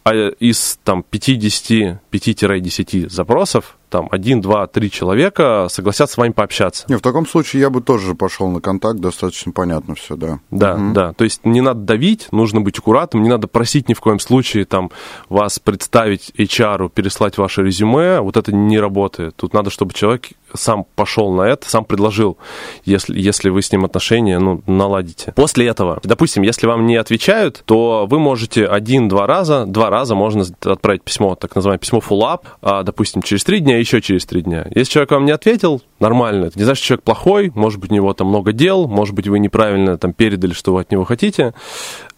[0.03, 6.85] а, из там 50, 5-10 запросов там один, два, три человека согласятся с вами пообщаться.
[6.87, 10.39] Не, в таком случае я бы тоже пошел на контакт, достаточно понятно все, да.
[10.51, 10.93] Да, угу.
[10.93, 11.13] да.
[11.13, 14.65] То есть не надо давить, нужно быть аккуратным, не надо просить ни в коем случае
[14.65, 14.91] там
[15.29, 19.35] вас представить HR, переслать ваше резюме, вот это не работает.
[19.35, 22.37] Тут надо, чтобы человек сам пошел на это, сам предложил,
[22.85, 25.33] если, если вы с ним отношения ну, наладите.
[25.35, 30.45] После этого, допустим, если вам не отвечают, то вы можете один-два раза, два раза можно
[30.61, 34.67] отправить письмо, так называемое письмо full-up, а, допустим, через три дня, еще через три дня.
[34.73, 36.45] Если человек вам не ответил, нормально.
[36.45, 39.27] Это не значит, что человек плохой, может быть, у него там много дел, может быть,
[39.27, 41.53] вы неправильно там передали, что вы от него хотите.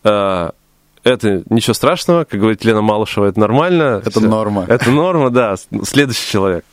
[0.03, 0.53] А,
[1.03, 4.01] это ничего страшного, как говорит Лена Малышева, это нормально.
[4.05, 4.27] Это Все.
[4.27, 4.65] норма.
[4.67, 5.55] Это норма, да.
[5.83, 6.65] Следующий человек.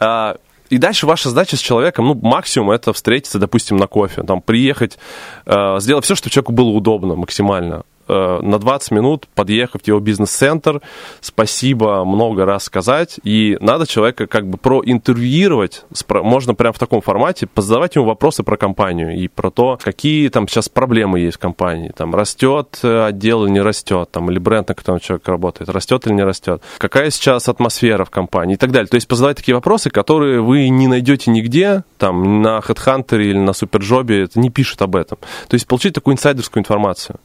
[0.00, 0.36] А,
[0.72, 4.98] и дальше ваша задача с человеком, ну, максимум это встретиться, допустим, на кофе, там, приехать,
[5.44, 7.82] э, сделать все, чтобы человеку было удобно максимально.
[8.12, 10.82] Э, на 20 минут подъехав в его бизнес-центр,
[11.20, 17.46] спасибо много раз сказать, и надо человека как бы проинтервьюировать, можно прямо в таком формате,
[17.46, 21.90] позадавать ему вопросы про компанию и про то, какие там сейчас проблемы есть в компании,
[21.96, 26.06] там растет э, отдел или не растет, там, или бренд, на котором человек работает, растет
[26.06, 28.88] или не растет, какая сейчас атмосфера в компании и так далее.
[28.88, 33.54] То есть позадавать такие вопросы, которые вы не найдете нигде, там, на HeadHunter или на
[33.54, 35.16] Суперджобе, это не пишут об этом.
[35.48, 37.16] То есть получить такую инсайдерскую информацию.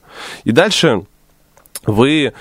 [0.43, 1.03] И дальше
[1.85, 2.33] вы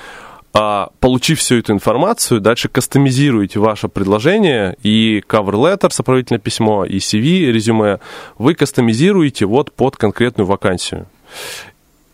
[0.53, 6.97] а, получив всю эту информацию, дальше кастомизируете ваше предложение и cover letter, сопроводительное письмо, и
[6.97, 8.01] CV, резюме,
[8.39, 11.07] вы кастомизируете вот под конкретную вакансию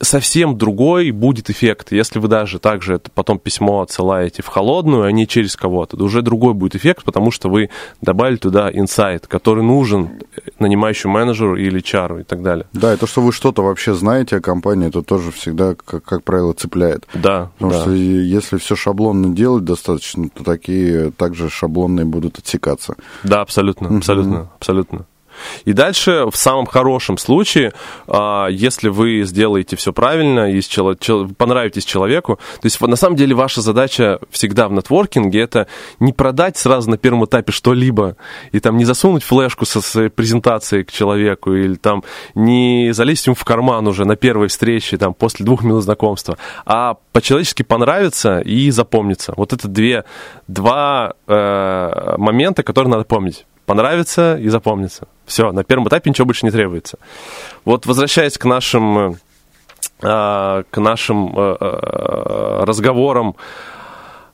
[0.02, 1.92] совсем другой будет эффект.
[1.92, 6.22] Если вы даже также потом письмо отсылаете в холодную, а не через кого-то, то уже
[6.22, 10.20] другой будет эффект, потому что вы добавили туда инсайт, который нужен
[10.58, 12.66] нанимающему менеджеру или чару и так далее.
[12.72, 16.24] Да, и то, что вы что-то вообще знаете о компании, это тоже всегда, как, как
[16.24, 17.06] правило, цепляет.
[17.14, 17.50] Да.
[17.54, 17.80] Потому да.
[17.80, 22.96] что если все шаблонно делать достаточно, то такие также шаблонные будут отсекаться.
[23.22, 25.06] Да, абсолютно, абсолютно, абсолютно.
[25.64, 27.72] И дальше, в самом хорошем случае,
[28.06, 30.60] а, если вы сделаете все правильно, и
[31.36, 35.66] понравитесь человеку, то есть на самом деле ваша задача всегда в нетворкинге это
[36.00, 38.16] не продать сразу на первом этапе что-либо,
[38.52, 42.02] и там не засунуть флешку со своей презентацией к человеку, или там
[42.34, 46.96] не залезть ему в карман уже на первой встрече, там, после двух минут знакомства, а
[47.12, 49.34] по-человечески понравиться и запомниться.
[49.36, 50.04] Вот это две,
[50.48, 55.08] два э, момента, которые надо помнить понравится и запомнится.
[55.26, 56.98] Все, на первом этапе ничего больше не требуется.
[57.64, 59.16] Вот возвращаясь к нашим,
[60.02, 63.36] э, к нашим э, э, разговорам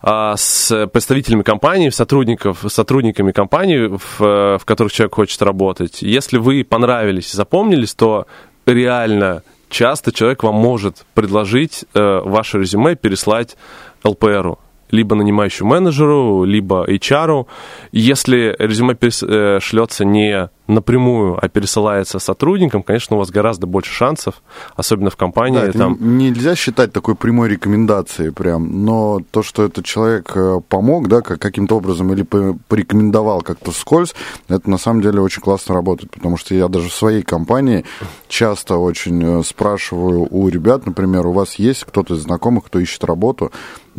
[0.01, 6.03] с представителями компании, сотрудников, сотрудниками компании, в, в которых человек хочет работать.
[6.03, 8.29] Если вы понравились и запомнились, то
[8.65, 13.57] реально часто человек вам может предложить ваше резюме переслать
[14.05, 17.47] ЛПРу либо нанимающему менеджеру, либо HR.
[17.93, 24.43] Если резюме э, шлется не напрямую, а пересылается сотрудникам, конечно, у вас гораздо больше шансов,
[24.77, 25.59] особенно в компании.
[25.59, 26.19] Да, там...
[26.19, 31.77] Нельзя считать такой прямой рекомендацией прям, но то, что этот человек э, помог, да, каким-то
[31.77, 34.15] образом или порекомендовал как-то вскользь,
[34.49, 37.85] это на самом деле очень классно работает, потому что я даже в своей компании
[38.29, 43.05] часто очень э, спрашиваю у ребят, например, у вас есть кто-то из знакомых, кто ищет
[43.05, 43.51] работу,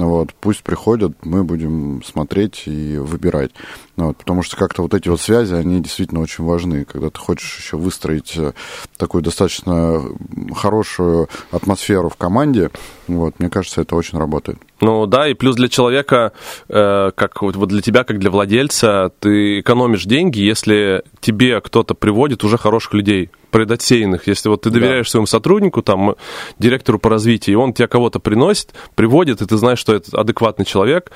[0.05, 3.51] вот, пусть приходят, мы будем смотреть и выбирать.
[3.97, 6.58] Вот, потому что как-то вот эти вот связи, они действительно очень важны.
[6.85, 8.53] Когда ты хочешь еще выстроить э,
[8.97, 10.01] такую достаточно
[10.55, 12.71] хорошую атмосферу в команде,
[13.07, 14.57] вот, мне кажется, это очень работает.
[14.81, 16.31] Ну да, и плюс для человека,
[16.69, 22.43] э, как вот для тебя, как для владельца, ты экономишь деньги, если тебе кто-то приводит
[22.43, 24.27] уже хороших людей, предотсеянных.
[24.27, 25.11] Если вот ты доверяешь да.
[25.11, 26.15] своему сотруднику, там,
[26.59, 30.65] директору по развитию, и он тебе кого-то приносит, приводит, и ты знаешь, что это адекватный
[30.65, 31.11] человек,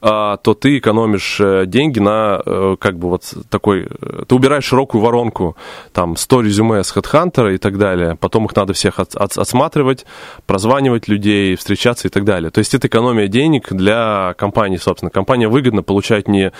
[0.00, 3.82] то ты экономишь э, деньги на э, как бы вот такой...
[3.82, 5.56] Э, ты убираешь широкую воронку,
[5.92, 10.06] там, 100 резюме с HeadHunter и так далее, потом их надо всех от, от, отсматривать,
[10.46, 12.50] прозванивать людей, встречаться и так далее.
[12.50, 15.10] То есть это экономия денег для компании, собственно.
[15.10, 16.52] Компания выгодно получает не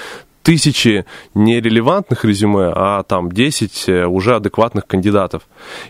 [0.43, 5.43] тысячи нерелевантных резюме, а там 10 э, уже адекватных кандидатов.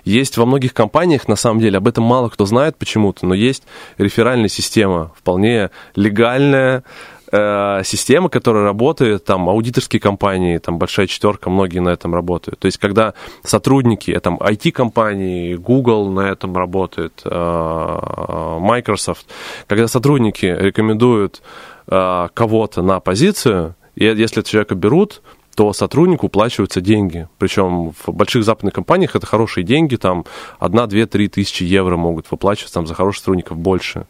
[0.04, 3.62] Есть во многих компаниях, на самом деле, об этом мало кто знает почему-то, но есть
[3.98, 6.84] реферальная система, вполне легальная,
[7.32, 12.58] э, система, которая работает, там, аудиторские компании, там, большая четверка, многие на этом работают.
[12.58, 13.14] То есть, когда
[13.44, 19.26] сотрудники, там, IT-компании, Google на этом работает, э, Microsoft,
[19.66, 21.42] когда сотрудники рекомендуют
[21.86, 25.22] э, кого-то на позицию, и если человека берут,
[25.56, 27.28] то сотруднику уплачиваются деньги.
[27.38, 30.24] Причем в больших западных компаниях это хорошие деньги, там
[30.58, 34.06] 1, 2, 3 тысячи евро могут выплачиваться, там за хороших сотрудников больше.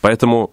[0.00, 0.50] Поэтому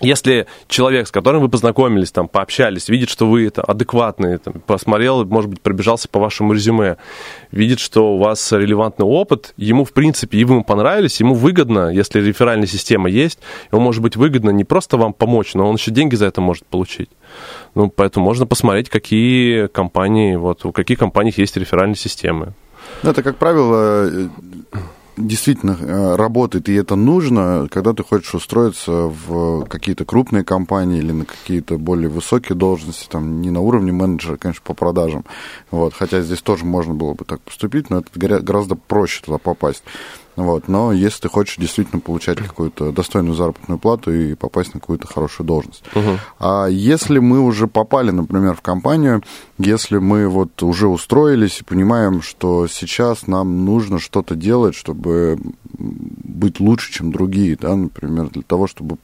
[0.00, 5.24] если человек, с которым вы познакомились, там, пообщались, видит, что вы это адекватный, там, посмотрел,
[5.24, 6.96] может быть, пробежался по вашему резюме,
[7.52, 11.90] видит, что у вас релевантный опыт, ему, в принципе, и вы ему понравились, ему выгодно,
[11.90, 13.38] если реферальная система есть,
[13.70, 16.66] ему может быть выгодно не просто вам помочь, но он еще деньги за это может
[16.66, 17.10] получить.
[17.74, 22.54] Ну, поэтому можно посмотреть, какие компании, вот, у каких компаний есть реферальные системы.
[23.02, 24.10] Ну, это, как правило,
[25.16, 31.12] действительно э, работает, и это нужно, когда ты хочешь устроиться в какие-то крупные компании или
[31.12, 35.24] на какие-то более высокие должности, там, не на уровне менеджера, конечно, по продажам,
[35.70, 38.10] вот, хотя здесь тоже можно было бы так поступить, но это
[38.42, 39.84] гораздо проще туда попасть.
[40.36, 40.68] Вот.
[40.68, 45.46] Но если ты хочешь действительно получать какую-то достойную заработную плату и попасть на какую-то хорошую
[45.46, 45.84] должность.
[45.94, 46.18] Угу.
[46.40, 49.22] А если мы уже попали, например, в компанию,
[49.58, 55.38] если мы вот уже устроились и понимаем, что сейчас нам нужно что-то делать, чтобы
[55.78, 58.96] быть лучше, чем другие, да, например, для того, чтобы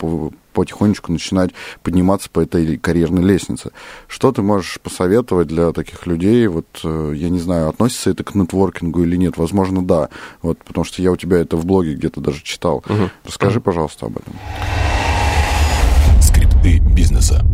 [0.52, 1.50] потихонечку начинать
[1.82, 3.70] подниматься по этой карьерной лестнице.
[4.08, 6.46] Что ты можешь посоветовать для таких людей?
[6.46, 9.36] Вот, э, я не знаю, относится это к нетворкингу или нет.
[9.36, 10.08] Возможно, да.
[10.42, 12.84] Вот, потому что я у тебя это в блоге где-то даже читал.
[12.88, 13.10] Угу.
[13.24, 14.34] Расскажи, пожалуйста, об этом.
[16.20, 17.44] Скрипты бизнеса.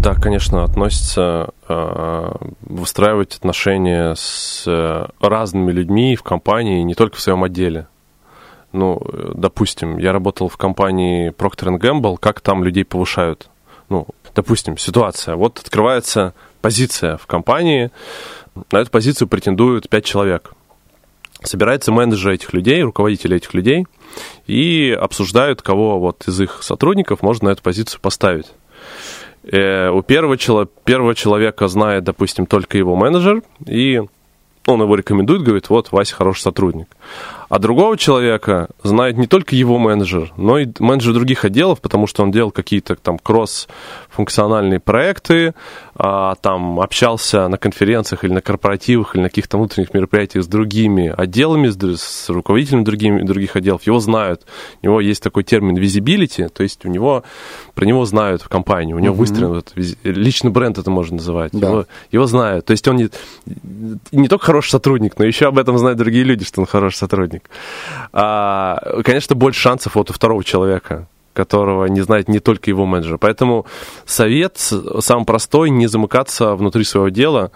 [0.00, 7.20] Да, конечно, относится э, выстраивать отношения с э, разными людьми в компании, не только в
[7.20, 7.86] своем отделе.
[8.72, 9.00] Ну,
[9.34, 13.50] допустим, я работал в компании Procter Gamble, как там людей повышают?
[13.88, 15.34] Ну, допустим, ситуация.
[15.34, 17.90] Вот открывается позиция в компании,
[18.70, 20.52] на эту позицию претендуют пять человек.
[21.42, 23.86] Собирается менеджер этих людей, руководители этих людей,
[24.46, 28.46] и обсуждают, кого вот из их сотрудников можно на эту позицию поставить.
[29.44, 30.36] Э, у первого,
[30.84, 34.02] первого человека знает, допустим, только его менеджер, и
[34.66, 36.88] он его рекомендует, говорит, вот, Вася хороший сотрудник.
[37.50, 42.22] А другого человека знает не только его менеджер, но и менеджер других отделов, потому что
[42.22, 43.18] он делал какие-то там
[44.24, 45.54] кросс-функциональные проекты,
[45.94, 51.12] а, там общался на конференциях или на корпоративах или на каких-то внутренних мероприятиях с другими
[51.16, 53.82] отделами, с, руководителями другими, других отделов.
[53.86, 54.46] Его знают.
[54.82, 57.24] У него есть такой термин visibility, то есть у него,
[57.74, 59.18] про него знают в компании, у него mm-hmm.
[59.18, 59.72] выстроен вот,
[60.04, 61.52] личный бренд это можно называть.
[61.52, 61.68] Да.
[61.68, 62.66] Его, его знают.
[62.66, 63.10] То есть он не,
[64.12, 67.10] не только хороший сотрудник, но еще об этом знают другие люди, что он хороший сотрудник
[67.10, 67.50] сотрудник.
[68.12, 73.18] А, конечно, больше шансов вот у второго человека которого не знает не только его менеджер.
[73.18, 73.66] Поэтому
[74.04, 77.52] совет самый простой, не замыкаться внутри своего дела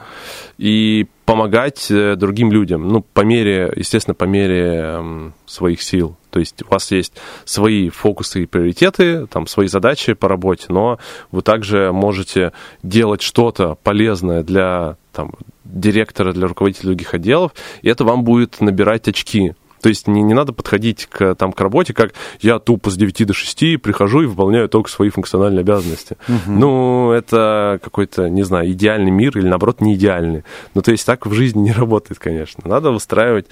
[0.58, 6.16] и помогать э, другим людям, ну, по мере, естественно, по мере своих сил.
[6.30, 10.98] То есть у вас есть свои фокусы и приоритеты, там, свои задачи по работе, но
[11.30, 15.32] вы также можете делать что-то полезное для там,
[15.64, 19.54] директора, для руководителя других отделов, и это вам будет набирать очки
[19.84, 23.26] то есть не, не надо подходить к, там, к работе, как я тупо с 9
[23.26, 26.16] до 6 прихожу и выполняю только свои функциональные обязанности.
[26.26, 26.52] Угу.
[26.52, 30.42] Ну, это какой-то, не знаю, идеальный мир или, наоборот, не идеальный.
[30.72, 32.62] Ну, то есть так в жизни не работает, конечно.
[32.66, 33.44] Надо выстраивать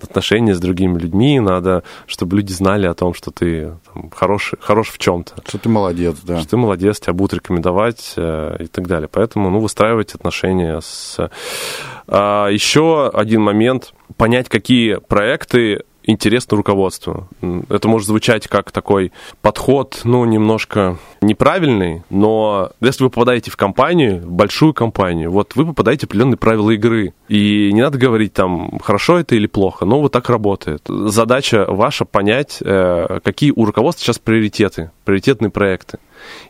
[0.00, 4.90] отношения с другими людьми, надо, чтобы люди знали о том, что ты там, хорош, хорош
[4.90, 5.42] в чем-то.
[5.44, 6.38] Что ты молодец, да.
[6.38, 9.08] Что ты молодец, тебя будут рекомендовать э, и так далее.
[9.10, 11.18] Поэтому, ну, выстраивать отношения с...
[12.06, 17.28] А, еще один момент– понять, какие проекты интересны руководству.
[17.68, 24.20] Это может звучать как такой подход, ну, немножко неправильный, но если вы попадаете в компанию,
[24.20, 27.14] в большую компанию, вот вы попадаете в определенные правила игры.
[27.28, 30.82] И не надо говорить там, хорошо это или плохо, но вот так работает.
[30.88, 35.98] Задача ваша понять, э, какие у руководства сейчас приоритеты, приоритетные проекты.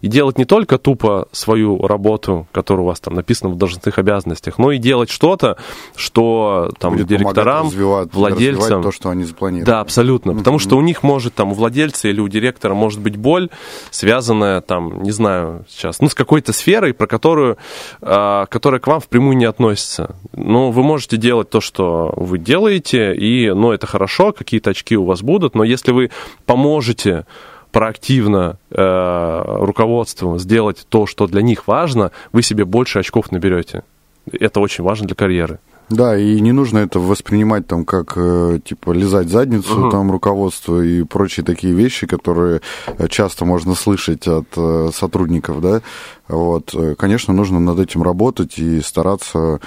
[0.00, 4.58] И делать не только тупо свою работу, которая у вас там написана в должностных обязанностях,
[4.58, 5.56] но и делать что-то,
[5.96, 8.62] что там Будет директорам, развивать, владельцам...
[8.62, 9.66] Развивать то, что они запланировали.
[9.66, 10.34] Да, абсолютно.
[10.34, 13.48] Потому что у них может там у владельца или у директора может быть боль,
[13.90, 17.58] связанная там, не знаю сейчас, ну, с какой-то сферой, про которую,
[18.00, 20.16] э, которая к вам впрямую не относится.
[20.32, 25.04] Но вы можете делать то, что вы делаете, и, ну, это хорошо, какие-то очки у
[25.04, 26.10] вас будут, но если вы
[26.46, 27.26] поможете
[27.70, 33.82] проактивно э, руководством сделать то, что для них важно, вы себе больше очков наберете.
[34.32, 35.58] Это очень важно для карьеры.
[35.90, 39.90] Да, и не нужно это воспринимать там как, э, типа, лизать задницу, угу.
[39.90, 45.82] там, руководство и прочие такие вещи, которые э, часто можно слышать от э, сотрудников, да.
[46.28, 49.58] Вот, конечно, нужно над этим работать и стараться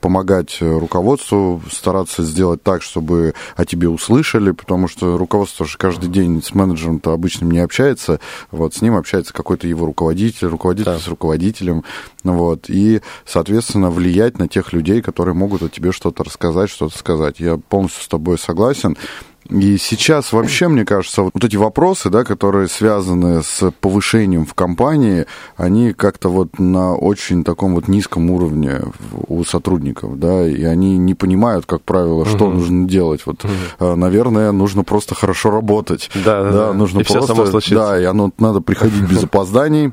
[0.00, 6.42] помогать руководству, стараться сделать так, чтобы о тебе услышали, потому что руководство же каждый день
[6.42, 10.98] с менеджером-то обычным не общается, вот, с ним общается какой-то его руководитель, руководитель да.
[10.98, 11.84] с руководителем,
[12.24, 17.40] вот, и, соответственно, влиять на тех людей, которые могут о тебе что-то рассказать, что-то сказать.
[17.40, 18.96] Я полностью с тобой согласен.
[19.50, 25.26] И сейчас вообще, мне кажется, вот эти вопросы, да, которые связаны с повышением в компании,
[25.56, 28.80] они как-то вот на очень таком вот низком уровне
[29.26, 32.56] у сотрудников, да, и они не понимают, как правило, что угу.
[32.56, 33.22] нужно делать.
[33.24, 33.96] Вот, угу.
[33.96, 36.10] наверное, нужно просто хорошо работать.
[36.14, 36.72] Да, да, да.
[36.72, 39.92] Нужно и просто, все само да, и оно надо приходить без опозданий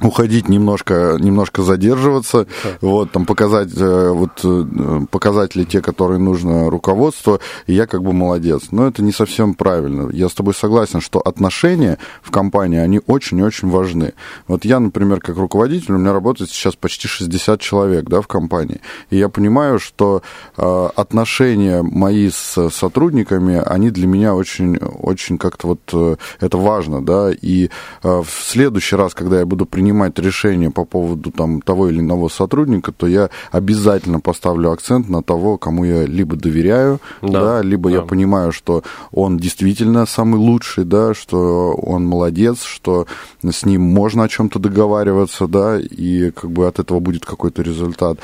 [0.00, 2.46] уходить немножко, немножко задерживаться,
[2.80, 8.12] вот, там показать э, вот, э, показатели те, которые нужно руководству, и я как бы
[8.12, 8.64] молодец.
[8.70, 10.10] Но это не совсем правильно.
[10.10, 14.14] Я с тобой согласен, что отношения в компании, они очень-очень важны.
[14.48, 18.80] Вот я, например, как руководитель, у меня работает сейчас почти 60 человек, да, в компании,
[19.10, 20.22] и я понимаю, что
[20.56, 27.04] э, отношения мои с сотрудниками, они для меня очень, очень как-то вот, э, это важно,
[27.04, 27.68] да, и э,
[28.02, 32.28] в следующий раз, когда я буду принимать принимать решение по поводу там, того или иного
[32.28, 37.90] сотрудника, то я обязательно поставлю акцент на того, кому я либо доверяю, да, да либо
[37.90, 37.96] да.
[37.96, 43.06] я понимаю, что он действительно самый лучший, да, что он молодец, что
[43.42, 48.18] с ним можно о чем-то договариваться, да, и как бы от этого будет какой-то результат.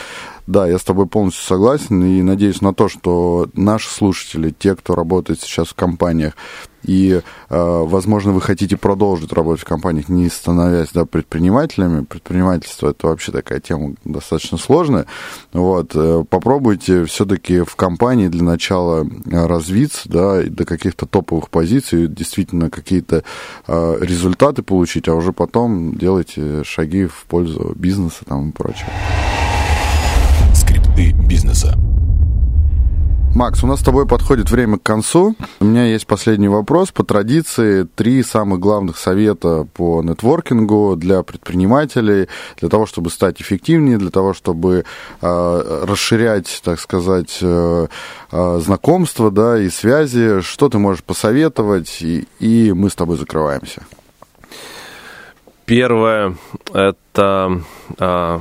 [0.46, 4.94] Да, я с тобой полностью согласен и надеюсь на то, что наши слушатели, те, кто
[4.94, 6.34] работает сейчас в компаниях,
[6.82, 12.04] и, э, возможно, вы хотите продолжить работать в компаниях, не становясь да, предпринимателями.
[12.04, 15.06] Предпринимательство это вообще такая тема достаточно сложная.
[15.52, 22.70] Вот, э, попробуйте все-таки в компании для начала развиться, да, до каких-то топовых позиций, действительно
[22.70, 23.24] какие-то
[23.66, 28.88] э, результаты получить, а уже потом делайте шаги в пользу бизнеса там, и прочее
[30.54, 31.78] скрипты бизнеса.
[33.34, 35.36] Макс, у нас с тобой подходит время к концу.
[35.60, 36.90] У меня есть последний вопрос.
[36.90, 43.98] По традиции, три самых главных совета по нетворкингу для предпринимателей, для того, чтобы стать эффективнее,
[43.98, 44.84] для того, чтобы
[45.20, 47.86] э, расширять, так сказать, э,
[48.32, 50.40] э, знакомства да, и связи.
[50.40, 52.02] Что ты можешь посоветовать?
[52.02, 53.82] И, и мы с тобой закрываемся.
[55.64, 56.34] Первое–
[56.72, 57.60] это
[57.98, 58.38] э,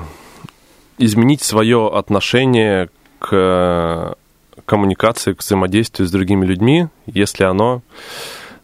[0.98, 4.16] изменить свое отношение к
[4.68, 7.82] коммуникации, к взаимодействию с другими людьми, если оно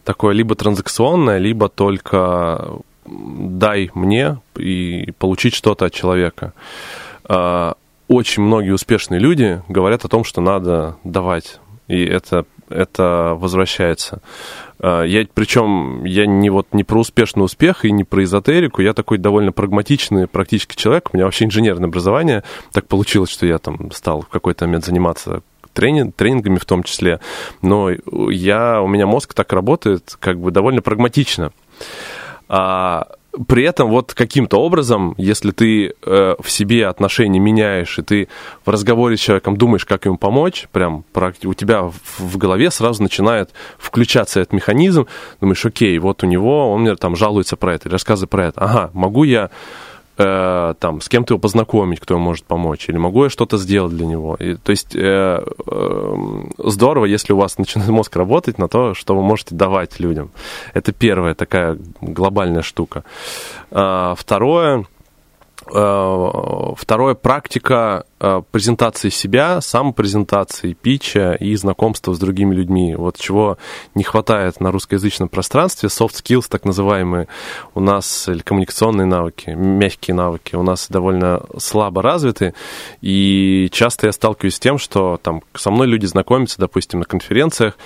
[0.04, 6.52] такое либо транзакционное, либо только дай мне и получить что-то от человека.
[7.24, 7.74] А,
[8.06, 14.20] очень многие успешные люди говорят о том, что надо давать, и это, это возвращается.
[14.80, 18.92] А, я, причем я не, вот, не про успешный успех и не про эзотерику, я
[18.92, 23.90] такой довольно прагматичный, практический человек, у меня вообще инженерное образование, так получилось, что я там
[23.90, 25.42] стал в какой-то момент заниматься
[25.74, 27.20] тренинг, тренингами в том числе,
[27.60, 27.90] но
[28.30, 31.52] я, у меня мозг так работает как бы довольно прагматично.
[32.48, 33.08] А,
[33.48, 38.28] при этом вот каким-то образом, если ты э, в себе отношения меняешь, и ты
[38.64, 41.04] в разговоре с человеком думаешь, как ему помочь, прям
[41.44, 45.06] у тебя в, в голове сразу начинает включаться этот механизм,
[45.40, 48.90] думаешь, окей, вот у него, он мне там жалуется про это, рассказывает про это, ага,
[48.92, 49.50] могу я
[50.16, 53.96] э, там, с кем-то его познакомить, кто ему может помочь, или могу я что-то сделать
[53.96, 54.36] для него.
[54.36, 56.14] И, то есть э, э,
[56.58, 60.30] здорово, если у вас начинает мозг работать на то, что вы можете давать людям.
[60.72, 63.04] Это первая такая глобальная штука.
[63.70, 64.93] А, второе, Э,
[65.66, 72.94] второе, практика э, презентации себя, самопрезентации, питча и знакомства с другими людьми.
[72.94, 73.58] Вот чего
[73.94, 75.88] не хватает на русскоязычном пространстве.
[75.88, 77.28] Soft skills, так называемые,
[77.74, 82.54] у нас, или коммуникационные навыки, мягкие навыки, у нас довольно слабо развиты.
[83.00, 87.76] И часто я сталкиваюсь с тем, что там со мной люди знакомятся, допустим, на конференциях,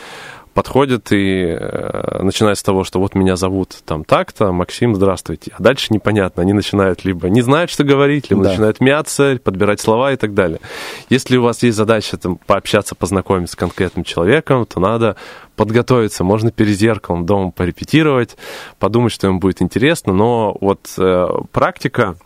[0.55, 5.53] подходит и э, начинает с того, что вот меня зовут там так-то, Максим, здравствуйте.
[5.57, 6.43] А дальше непонятно.
[6.43, 8.51] Они начинают либо не знают, что говорить, либо да.
[8.51, 10.61] начинают мяться, подбирать слова и так далее.
[11.09, 15.17] Если у вас есть задача там, пообщаться, познакомиться с конкретным человеком, то надо
[15.57, 16.25] подготовиться.
[16.25, 18.37] Можно перед зеркалом дома порепетировать,
[18.79, 22.17] подумать, что им будет интересно, но вот э, практика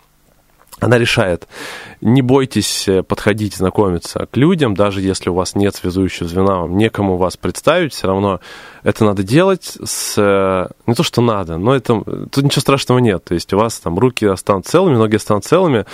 [0.82, 1.46] она решает.
[2.02, 6.76] Не бойтесь э, подходить, знакомиться к людям, даже если у вас нет связующего звена, вам
[6.76, 8.40] некому вас представить, все равно
[8.82, 10.14] это надо делать с...
[10.18, 12.02] Э, не то, что надо, но это...
[12.30, 13.22] Тут ничего страшного нет.
[13.24, 15.86] То есть у вас там руки останутся целыми, ноги останутся целыми.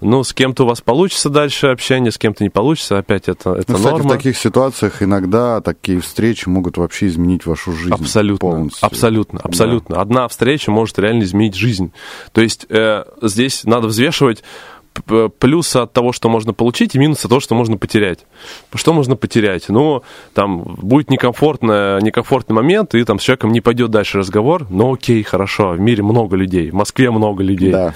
[0.00, 2.96] Ну, с кем-то у вас получится дальше общение, с кем-то не получится.
[2.96, 4.08] Опять это, это ну, кстати, норма.
[4.08, 8.48] в таких ситуациях иногда такие встречи могут вообще изменить вашу жизнь Абсолютно.
[8.48, 8.86] полностью.
[8.86, 9.40] Абсолютно.
[9.40, 9.96] Абсолютно.
[9.96, 10.00] Да.
[10.00, 11.92] Одна встреча может реально изменить жизнь.
[12.32, 14.42] То есть э, здесь надо взвешивать
[15.38, 18.20] плюсы от того, что можно получить, и минусы от того, что можно потерять.
[18.74, 19.68] Что можно потерять?
[19.68, 20.02] Ну,
[20.34, 25.22] там будет некомфортный, некомфортный момент, и там с человеком не пойдет дальше разговор, но окей,
[25.22, 27.72] хорошо, в мире много людей, в Москве много людей.
[27.72, 27.94] Да.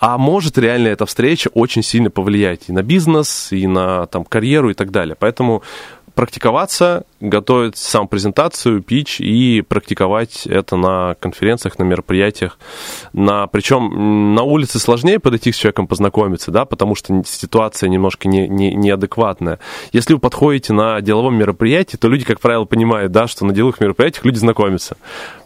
[0.00, 4.70] А может реально эта встреча очень сильно повлиять и на бизнес, и на там, карьеру
[4.70, 5.16] и так далее.
[5.18, 5.62] Поэтому
[6.18, 12.58] практиковаться, готовить сам презентацию, пич и практиковать это на конференциях, на мероприятиях.
[13.12, 18.48] На, причем на улице сложнее подойти с человеком познакомиться, да, потому что ситуация немножко не,
[18.48, 19.60] не, неадекватная.
[19.92, 23.78] Если вы подходите на деловом мероприятии, то люди, как правило, понимают, да, что на деловых
[23.78, 24.96] мероприятиях люди знакомятся.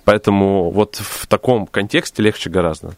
[0.07, 2.95] Поэтому вот в таком контексте легче гораздо.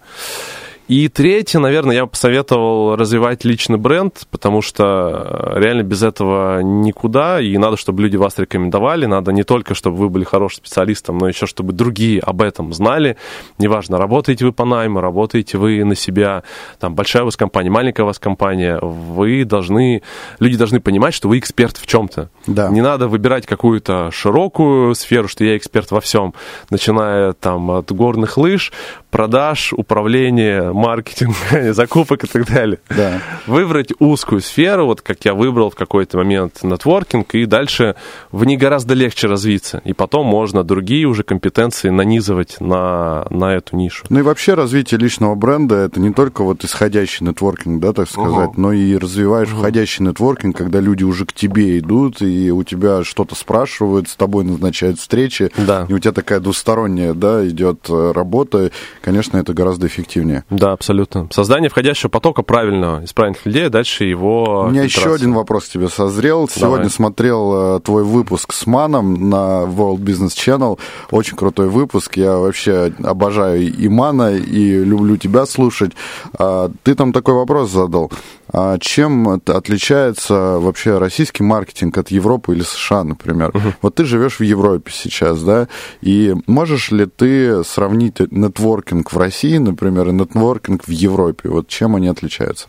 [0.86, 6.60] И третье, наверное, я бы посоветовал развивать личный бренд, потому что э, реально без этого
[6.60, 11.16] никуда, и надо, чтобы люди вас рекомендовали, надо не только, чтобы вы были хорошим специалистом,
[11.16, 13.16] но еще, чтобы другие об этом знали.
[13.56, 16.42] Неважно, работаете вы по найму, работаете вы на себя,
[16.78, 20.02] там, большая у вас компания, маленькая у вас компания, вы должны,
[20.38, 22.28] люди должны понимать, что вы эксперт в чем-то.
[22.46, 22.68] Да.
[22.68, 26.34] Не надо выбирать какую-то широкую сферу, что я эксперт во всем,
[26.68, 28.70] начиная там от горных лыж,
[29.10, 32.78] продаж, управления, маркетинга, закупок и так далее.
[32.90, 33.20] Да.
[33.46, 37.94] Выбрать узкую сферу, вот как я выбрал в какой-то момент нетворкинг, и дальше
[38.32, 39.80] в ней гораздо легче развиться.
[39.84, 44.04] И потом можно другие уже компетенции нанизывать на, на эту нишу.
[44.08, 48.50] Ну и вообще развитие личного бренда это не только вот исходящий нетворкинг, да, так сказать,
[48.50, 48.60] угу.
[48.60, 49.58] но и развиваешь угу.
[49.58, 54.44] входящий нетворкинг, когда люди уже к тебе идут, и у тебя что-то спрашивают, с тобой
[54.44, 55.86] назначают встречи, да.
[55.88, 58.70] и у тебя такая двусторонняя, да, идет э, работа,
[59.02, 60.44] конечно, это гораздо эффективнее.
[60.50, 61.28] Да, абсолютно.
[61.30, 64.64] Создание входящего потока правильного, из правильных людей, а дальше его...
[64.66, 66.48] У меня еще один вопрос к тебе созрел.
[66.48, 66.90] Сегодня Давай.
[66.90, 70.78] смотрел э, твой выпуск с Маном на World Business Channel.
[71.10, 72.16] Очень крутой выпуск.
[72.16, 75.92] Я вообще обожаю и Мана, и люблю тебя слушать.
[76.38, 78.10] А, ты там такой вопрос задал.
[78.56, 83.50] А чем отличается вообще российский маркетинг от Европы или США, например?
[83.50, 83.72] Uh-huh.
[83.82, 85.66] Вот ты живешь в Европе сейчас, да,
[86.00, 91.48] и можешь ли ты сравнить нетворкинг в России, например, и нетворкинг в Европе?
[91.48, 92.68] Вот чем они отличаются?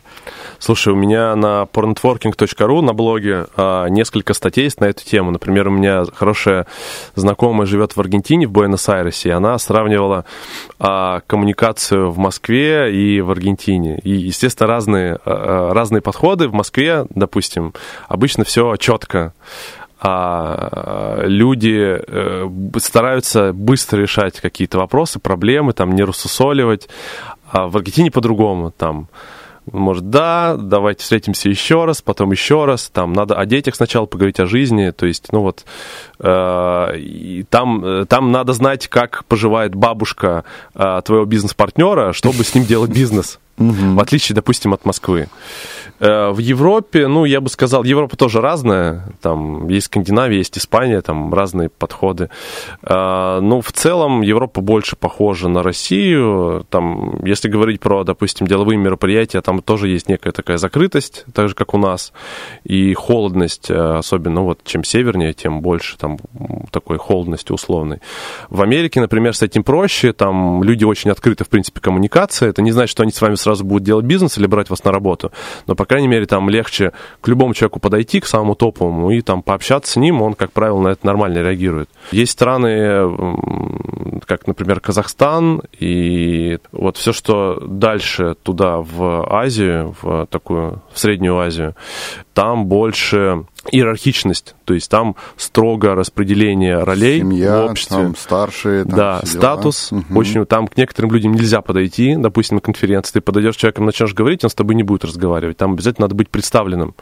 [0.58, 5.30] Слушай, у меня на pornetworking.ru на блоге а, несколько статей есть на эту тему.
[5.30, 6.66] Например, у меня хорошая
[7.14, 10.24] знакомая живет в Аргентине, в Буэнос-Айресе, и она сравнивала
[10.80, 14.00] а, коммуникацию в Москве и в Аргентине.
[14.02, 15.20] И, естественно, разные
[15.76, 16.48] разные подходы.
[16.48, 17.74] В Москве, допустим,
[18.08, 19.32] обычно все четко.
[19.98, 22.48] А люди э,
[22.78, 26.88] стараются быстро решать какие-то вопросы, проблемы, там, не рассусоливать.
[27.50, 28.72] А в Аргентине по-другому.
[28.76, 29.08] Там,
[29.72, 34.38] может, да, давайте встретимся еще раз, потом еще раз, там надо о детях сначала поговорить
[34.38, 35.64] о жизни, то есть, ну вот,
[36.20, 42.54] э, и там, э, там надо знать, как поживает бабушка э, твоего бизнес-партнера, чтобы с
[42.54, 43.40] ним делать бизнес.
[43.58, 43.94] Угу.
[43.94, 45.28] В отличие, допустим, от Москвы.
[45.98, 49.04] Э, в Европе, ну, я бы сказал, Европа тоже разная.
[49.20, 52.30] Там есть Скандинавия, есть Испания, там разные подходы.
[52.82, 56.66] Э, ну, в целом, Европа больше похожа на Россию.
[56.70, 61.54] Там, если говорить про, допустим, деловые мероприятия, там тоже есть некая такая закрытость, так же,
[61.54, 62.12] как у нас,
[62.64, 66.18] и холодность, э, особенно, вот, чем севернее, тем больше там
[66.70, 68.00] такой холодности условной.
[68.50, 72.50] В Америке, например, с этим проще, там люди очень открыты, в принципе, коммуникация.
[72.50, 74.92] Это не значит, что они с вами сразу будут делать бизнес или брать вас на
[74.92, 75.32] работу,
[75.66, 79.42] но, по крайней мере, там легче к любому человеку подойти, к самому топовому, и там
[79.42, 81.88] пообщаться с ним, он, как правило, на это нормально реагирует.
[82.12, 83.16] Есть страны,
[84.26, 91.38] как, например, Казахстан, и вот все, что дальше туда, в Азию, в такую, в Среднюю
[91.38, 91.74] Азию,
[92.34, 97.96] там больше иерархичность, то есть там строго распределение ролей Семья, в обществе.
[97.96, 99.92] Там старшие, там да, статус.
[99.92, 100.18] Угу.
[100.18, 103.12] Очень там к некоторым людям нельзя подойти, допустим, на конференции.
[103.14, 105.56] Ты подойдешь с человеком, начнешь говорить, он с тобой не будет разговаривать.
[105.56, 106.94] Там обязательно надо быть представленным.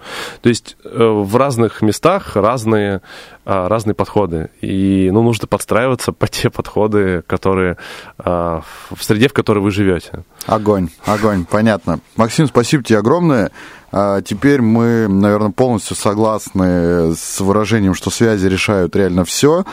[0.42, 3.02] То есть э, в разных местах разные
[3.46, 4.48] а, разные подходы.
[4.62, 7.76] И ну, нужно подстраиваться по те подходы, которые
[8.16, 10.24] а, в среде, в которой вы живете.
[10.46, 12.00] Огонь, огонь, понятно.
[12.16, 13.50] Максим, спасибо тебе огромное.
[13.96, 19.64] А теперь мы, наверное, полностью согласны с выражением, что связи решают реально все.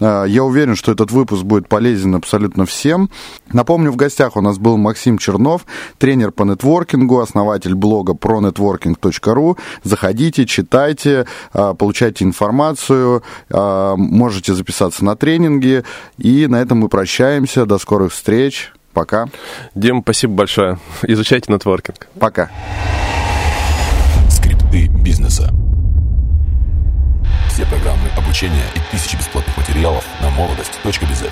[0.00, 3.08] А, я уверен, что этот выпуск будет полезен абсолютно всем.
[3.54, 5.64] Напомню, в гостях у нас был Максим Чернов,
[5.96, 9.56] тренер по нетворкингу, основатель блога pronetworking.ru.
[9.82, 11.24] Заходите, читайте,
[11.54, 15.84] а, получайте информацию, можете записаться на тренинги.
[16.18, 17.64] И на этом мы прощаемся.
[17.64, 18.72] До скорых встреч.
[18.92, 19.26] Пока.
[19.74, 20.78] Дим, спасибо большое.
[21.02, 22.08] Изучайте нетворкинг.
[22.18, 22.50] Пока.
[24.70, 25.52] Скрипты бизнеса.
[27.48, 31.24] Все программы обучения и тысячи бесплатных материалов на молодость.без.